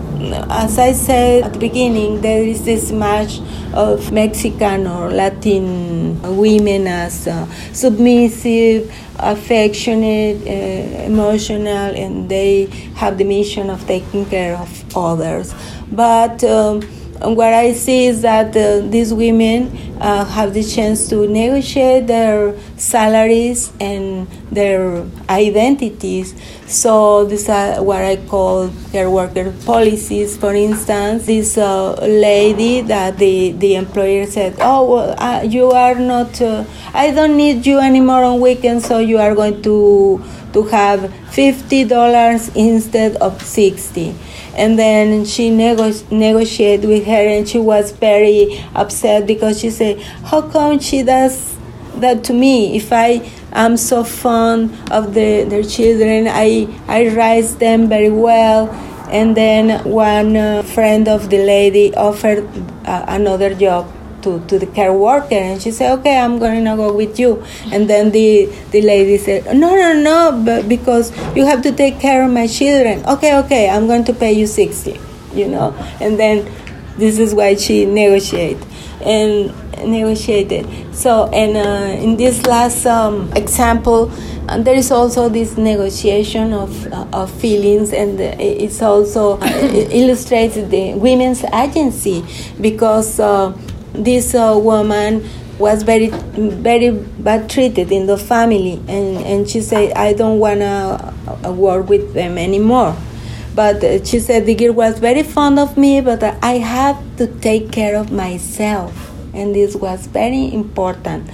as 0.50 0.78
I 0.78 0.92
said 0.92 1.44
at 1.44 1.52
the 1.54 1.58
beginning, 1.58 2.20
there 2.20 2.42
is 2.42 2.64
this 2.64 2.92
match 2.92 3.40
of 3.72 4.12
Mexican 4.12 4.86
or 4.86 5.10
Latin 5.10 6.20
women 6.36 6.86
as 6.86 7.26
uh, 7.26 7.46
submissive, 7.72 8.92
affectionate, 9.18 10.38
uh, 10.46 11.04
emotional, 11.12 11.94
and 11.96 12.28
they 12.28 12.66
have 12.96 13.16
the 13.16 13.24
mission 13.24 13.70
of 13.70 13.86
taking 13.86 14.26
care 14.26 14.56
of 14.56 14.68
others. 14.94 15.54
But 15.90 16.44
um, 16.44 16.82
what 17.22 17.54
I 17.54 17.72
see 17.72 18.06
is 18.06 18.22
that 18.22 18.56
uh, 18.56 18.86
these 18.88 19.14
women 19.14 19.76
uh, 20.00 20.24
have 20.24 20.52
the 20.52 20.64
chance 20.64 21.08
to 21.08 21.26
negotiate 21.26 22.06
their 22.06 22.54
salaries 22.76 23.72
and 23.80 24.26
their 24.50 25.04
identities. 25.28 26.34
So 26.66 27.24
these 27.24 27.48
are 27.48 27.82
what 27.82 28.02
I 28.02 28.16
call 28.16 28.70
care 28.92 29.10
worker 29.10 29.52
policies. 29.64 30.36
For 30.36 30.54
instance, 30.54 31.26
this 31.26 31.56
uh, 31.58 31.94
lady 32.00 32.80
that 32.82 33.18
the, 33.18 33.52
the 33.52 33.74
employer 33.76 34.26
said, 34.26 34.56
"Oh, 34.60 34.90
well, 34.90 35.14
uh, 35.18 35.42
you 35.42 35.70
are 35.70 35.94
not. 35.94 36.40
Uh, 36.40 36.64
I 36.92 37.10
don't 37.10 37.36
need 37.36 37.66
you 37.66 37.78
anymore 37.78 38.24
on 38.24 38.40
weekends, 38.40 38.86
so 38.86 38.98
you 38.98 39.18
are 39.18 39.34
going 39.34 39.62
to 39.62 40.22
to 40.52 40.62
have 40.64 41.12
fifty 41.30 41.84
dollars 41.84 42.50
instead 42.54 43.16
of 43.16 43.40
sixty 43.42 44.14
and 44.56 44.78
then 44.78 45.24
she 45.24 45.50
nego- 45.50 45.92
negotiated 46.10 46.88
with 46.88 47.06
her 47.06 47.12
and 47.12 47.48
she 47.48 47.58
was 47.58 47.92
very 47.92 48.58
upset 48.74 49.26
because 49.26 49.60
she 49.60 49.70
said 49.70 50.00
how 50.24 50.42
come 50.42 50.78
she 50.78 51.02
does 51.02 51.56
that 51.96 52.24
to 52.24 52.32
me 52.32 52.76
if 52.76 52.92
i 52.92 53.18
am 53.52 53.76
so 53.76 54.04
fond 54.04 54.70
of 54.90 55.14
the, 55.14 55.44
their 55.44 55.62
children. 55.62 56.26
I 56.28 56.68
i 56.88 57.08
raise 57.08 57.56
them 57.56 57.88
very 57.88 58.10
well. 58.10 58.70
And 59.10 59.36
then 59.36 59.84
one 59.84 60.36
uh, 60.36 60.62
friend 60.62 61.08
of 61.08 61.30
the 61.30 61.38
lady 61.38 61.94
offered 61.94 62.46
uh, 62.86 63.04
another 63.08 63.54
job 63.54 63.92
to, 64.22 64.38
to 64.46 64.58
the 64.58 64.66
care 64.66 64.92
worker. 64.92 65.34
And 65.34 65.60
she 65.60 65.70
said 65.72 65.98
okay 65.98 66.16
i'm 66.18 66.38
going 66.38 66.64
to 66.64 66.76
go 66.76 66.92
with 66.92 67.18
you. 67.18 67.44
And 67.72 67.88
then 67.88 68.12
the 68.12 68.46
the 68.70 68.82
lady 68.82 69.18
said 69.18 69.46
no 69.46 69.74
no 69.74 69.92
no 69.94 70.42
but 70.44 70.68
because 70.68 71.10
you 71.34 71.44
have 71.46 71.62
to 71.62 71.72
take 71.72 71.98
care 71.98 72.24
of 72.24 72.30
my 72.30 72.46
children. 72.46 73.04
Okay 73.06 73.36
okay 73.38 73.68
i'm 73.68 73.86
going 73.86 74.04
to 74.04 74.12
pay 74.12 74.32
you 74.32 74.46
60 74.46 75.00
you 75.34 75.48
know? 75.48 75.72
And 76.00 76.18
then 76.18 76.52
this 76.96 77.18
is 77.18 77.34
why 77.34 77.54
she 77.54 77.86
negotiated 77.86 78.66
and 79.02 79.54
negotiated. 79.84 80.66
So 80.94 81.26
and 81.32 81.56
uh, 81.56 82.02
in 82.02 82.16
this 82.16 82.46
last 82.46 82.86
um, 82.86 83.32
example 83.34 84.10
and 84.50 84.64
there 84.64 84.74
is 84.74 84.90
also 84.90 85.28
this 85.28 85.56
negotiation 85.56 86.52
of, 86.52 86.92
uh, 86.92 87.06
of 87.12 87.30
feelings 87.30 87.92
and 87.92 88.20
it's 88.20 88.82
also 88.82 89.38
uh, 89.38 89.44
it 89.44 89.92
illustrates 89.92 90.56
the 90.56 90.94
women's 90.94 91.44
agency 91.44 92.24
because 92.60 93.20
uh, 93.20 93.56
this 93.92 94.34
uh, 94.34 94.58
woman 94.60 95.24
was 95.58 95.82
very 95.84 96.08
very 96.08 96.90
bad 96.90 97.48
treated 97.48 97.92
in 97.92 98.06
the 98.06 98.16
family 98.16 98.82
and, 98.88 99.18
and 99.18 99.48
she 99.48 99.60
said 99.60 99.92
i 99.92 100.12
don't 100.12 100.38
want 100.38 100.58
to 100.60 101.14
uh, 101.46 101.52
work 101.52 101.88
with 101.88 102.14
them 102.14 102.36
anymore. 102.38 102.96
But 103.54 103.82
uh, 103.84 104.04
she 104.04 104.20
said 104.20 104.46
the 104.46 104.54
girl 104.54 104.72
was 104.72 104.98
very 104.98 105.22
fond 105.22 105.58
of 105.58 105.76
me 105.76 106.00
but 106.00 106.22
i 106.22 106.52
have 106.58 106.98
to 107.18 107.26
take 107.26 107.70
care 107.70 107.96
of 107.96 108.10
myself 108.10 109.09
and 109.34 109.54
this 109.54 109.76
was 109.76 110.06
very 110.06 110.52
important. 110.52 111.30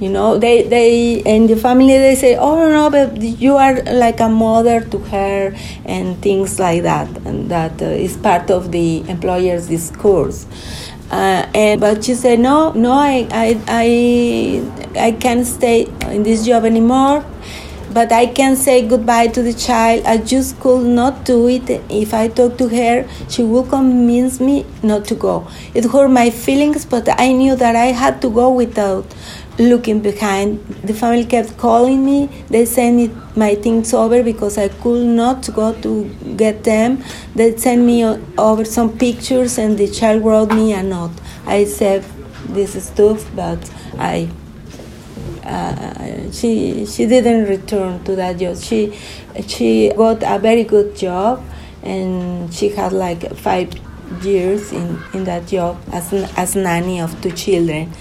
You 0.00 0.10
know 0.10 0.38
they 0.38 0.62
they 0.62 1.14
in 1.26 1.48
the 1.48 1.56
family 1.56 1.98
they 1.98 2.14
say 2.14 2.36
oh 2.36 2.68
no 2.68 2.88
but 2.88 3.20
you 3.20 3.56
are 3.56 3.82
like 3.82 4.20
a 4.20 4.28
mother 4.28 4.80
to 4.80 4.98
her 4.98 5.56
and 5.84 6.16
things 6.22 6.60
like 6.60 6.82
that 6.82 7.08
and 7.26 7.50
that 7.50 7.82
uh, 7.82 7.86
is 7.86 8.16
part 8.16 8.48
of 8.48 8.70
the 8.70 9.00
employer's 9.08 9.66
discourse. 9.66 10.46
Uh, 11.10 11.50
and 11.54 11.80
but 11.80 12.04
she 12.04 12.14
said 12.14 12.38
no 12.38 12.70
no 12.72 12.92
I, 12.92 13.26
I 13.32 13.60
i 13.66 15.06
i 15.08 15.12
can't 15.12 15.46
stay 15.46 15.86
in 16.02 16.22
this 16.22 16.44
job 16.44 16.66
anymore 16.66 17.24
but 17.98 18.12
I 18.12 18.26
can 18.26 18.54
say 18.54 18.86
goodbye 18.86 19.26
to 19.26 19.42
the 19.42 19.52
child. 19.52 20.04
I 20.06 20.18
just 20.18 20.60
could 20.60 20.86
not 20.86 21.24
do 21.24 21.48
it. 21.48 21.68
If 21.90 22.14
I 22.14 22.28
talk 22.28 22.56
to 22.58 22.68
her, 22.68 23.08
she 23.28 23.42
will 23.42 23.64
convince 23.64 24.38
me 24.38 24.64
not 24.84 25.04
to 25.06 25.16
go. 25.16 25.48
It 25.74 25.84
hurt 25.84 26.08
my 26.08 26.30
feelings, 26.30 26.86
but 26.86 27.08
I 27.20 27.32
knew 27.32 27.56
that 27.56 27.74
I 27.74 27.86
had 27.86 28.22
to 28.22 28.30
go 28.30 28.52
without 28.52 29.04
looking 29.58 29.98
behind. 29.98 30.64
The 30.84 30.94
family 30.94 31.24
kept 31.24 31.56
calling 31.58 32.04
me. 32.04 32.30
They 32.48 32.66
sent 32.66 32.94
me 32.94 33.10
my 33.34 33.56
things 33.56 33.92
over 33.92 34.22
because 34.22 34.58
I 34.58 34.68
could 34.68 35.04
not 35.04 35.52
go 35.52 35.74
to 35.82 36.04
get 36.36 36.62
them. 36.62 37.02
They 37.34 37.56
sent 37.56 37.82
me 37.82 38.04
over 38.48 38.64
some 38.64 38.96
pictures, 38.96 39.58
and 39.58 39.76
the 39.76 39.88
child 39.88 40.24
wrote 40.24 40.52
me 40.54 40.72
a 40.72 40.84
note. 40.84 41.16
I 41.46 41.64
said 41.64 42.04
this 42.46 42.80
stuff, 42.90 43.28
but 43.34 43.58
I. 43.98 44.28
Uh, 45.48 46.30
she 46.30 46.84
she 46.84 47.06
didn't 47.06 47.48
return 47.48 48.04
to 48.04 48.14
that 48.16 48.38
job. 48.38 48.56
She 48.58 48.92
she 49.48 49.90
got 49.96 50.22
a 50.22 50.38
very 50.38 50.64
good 50.64 50.94
job, 50.94 51.42
and 51.82 52.52
she 52.52 52.68
had 52.68 52.92
like 52.92 53.34
five 53.36 53.72
years 54.22 54.72
in, 54.72 54.98
in 55.12 55.24
that 55.24 55.46
job 55.46 55.78
as, 55.92 56.12
as 56.36 56.56
nanny 56.56 57.00
of 57.00 57.20
two 57.20 57.30
children. 57.32 57.92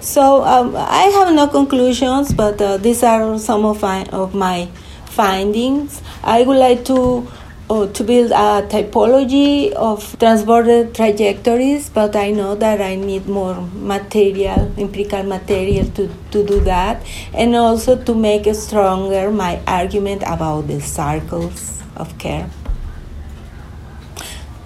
So 0.00 0.44
um, 0.44 0.76
I 0.76 1.04
have 1.18 1.34
no 1.34 1.46
conclusions, 1.48 2.32
but 2.32 2.60
uh, 2.60 2.76
these 2.76 3.02
are 3.02 3.38
some 3.38 3.64
of 3.64 3.82
my, 3.82 4.04
of 4.06 4.34
my 4.34 4.68
findings. 5.06 6.02
I 6.22 6.42
would 6.42 6.56
like 6.56 6.84
to 6.86 7.26
uh, 7.68 7.86
to 7.88 8.04
build 8.04 8.30
a 8.30 8.66
typology 8.68 9.72
of 9.72 10.00
transborder 10.18 10.92
trajectories, 10.94 11.88
but 11.90 12.14
I 12.14 12.30
know 12.30 12.54
that 12.54 12.80
I 12.80 12.94
need 12.94 13.26
more 13.26 13.60
material, 13.74 14.72
empirical 14.78 15.22
material 15.22 15.86
to, 15.92 16.08
to 16.30 16.46
do 16.46 16.60
that, 16.60 17.04
and 17.34 17.54
also 17.56 18.02
to 18.04 18.14
make 18.14 18.52
stronger 18.54 19.30
my 19.30 19.60
argument 19.66 20.22
about 20.26 20.68
the 20.68 20.80
circles 20.80 21.82
of 21.96 22.16
care. 22.18 22.48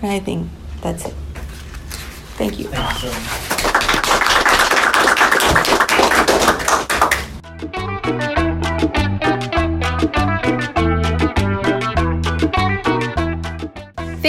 I 0.03 0.20
think 0.20 0.48
that's 0.80 1.07
it. 1.07 1.14
Thank 2.36 2.59
you. 2.59 2.68
Thank 2.68 3.64
you 3.64 3.70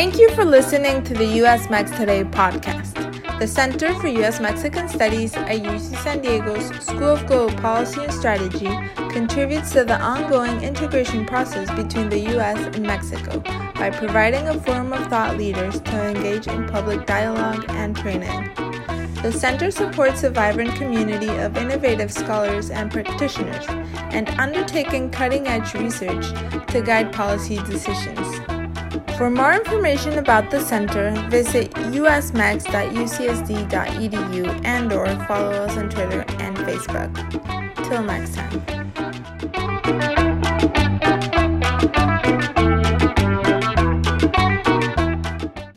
Thank 0.01 0.17
you 0.17 0.31
for 0.31 0.43
listening 0.43 1.03
to 1.03 1.13
the 1.13 1.27
US 1.43 1.69
Mex 1.69 1.91
Today 1.91 2.23
podcast. 2.23 2.97
The 3.37 3.45
Center 3.45 3.93
for 3.99 4.07
U.S. 4.07 4.39
Mexican 4.39 4.89
Studies 4.89 5.35
at 5.35 5.61
UC 5.61 5.95
San 5.97 6.21
Diego's 6.23 6.69
School 6.83 7.11
of 7.11 7.27
Global 7.27 7.55
Policy 7.57 8.05
and 8.05 8.11
Strategy 8.11 8.71
contributes 9.11 9.69
to 9.73 9.83
the 9.83 10.01
ongoing 10.01 10.59
integration 10.63 11.27
process 11.27 11.69
between 11.75 12.09
the 12.09 12.17
U.S. 12.33 12.57
and 12.75 12.81
Mexico 12.81 13.41
by 13.75 13.91
providing 13.91 14.47
a 14.47 14.59
forum 14.59 14.91
of 14.91 15.05
thought 15.05 15.37
leaders 15.37 15.79
to 15.81 16.09
engage 16.09 16.47
in 16.47 16.67
public 16.67 17.05
dialogue 17.05 17.63
and 17.69 17.95
training. 17.95 18.49
The 19.21 19.31
center 19.31 19.69
supports 19.69 20.23
a 20.23 20.31
vibrant 20.31 20.73
community 20.77 21.29
of 21.29 21.55
innovative 21.57 22.11
scholars 22.11 22.71
and 22.71 22.91
practitioners 22.91 23.67
and 24.09 24.27
undertaking 24.39 25.11
cutting 25.11 25.45
edge 25.45 25.75
research 25.75 26.25
to 26.71 26.81
guide 26.83 27.13
policy 27.13 27.57
decisions. 27.57 28.60
For 29.17 29.29
more 29.29 29.53
information 29.53 30.17
about 30.17 30.49
the 30.49 30.59
center, 30.59 31.11
visit 31.29 31.69
usmex.ucsd.edu 31.71 34.65
and 34.65 34.93
or 34.93 35.05
follow 35.27 35.51
us 35.51 35.77
on 35.77 35.89
Twitter 35.89 36.25
and 36.39 36.57
Facebook. 36.57 37.13
Till 37.87 38.03
next 38.03 38.35
time. 38.35 39.10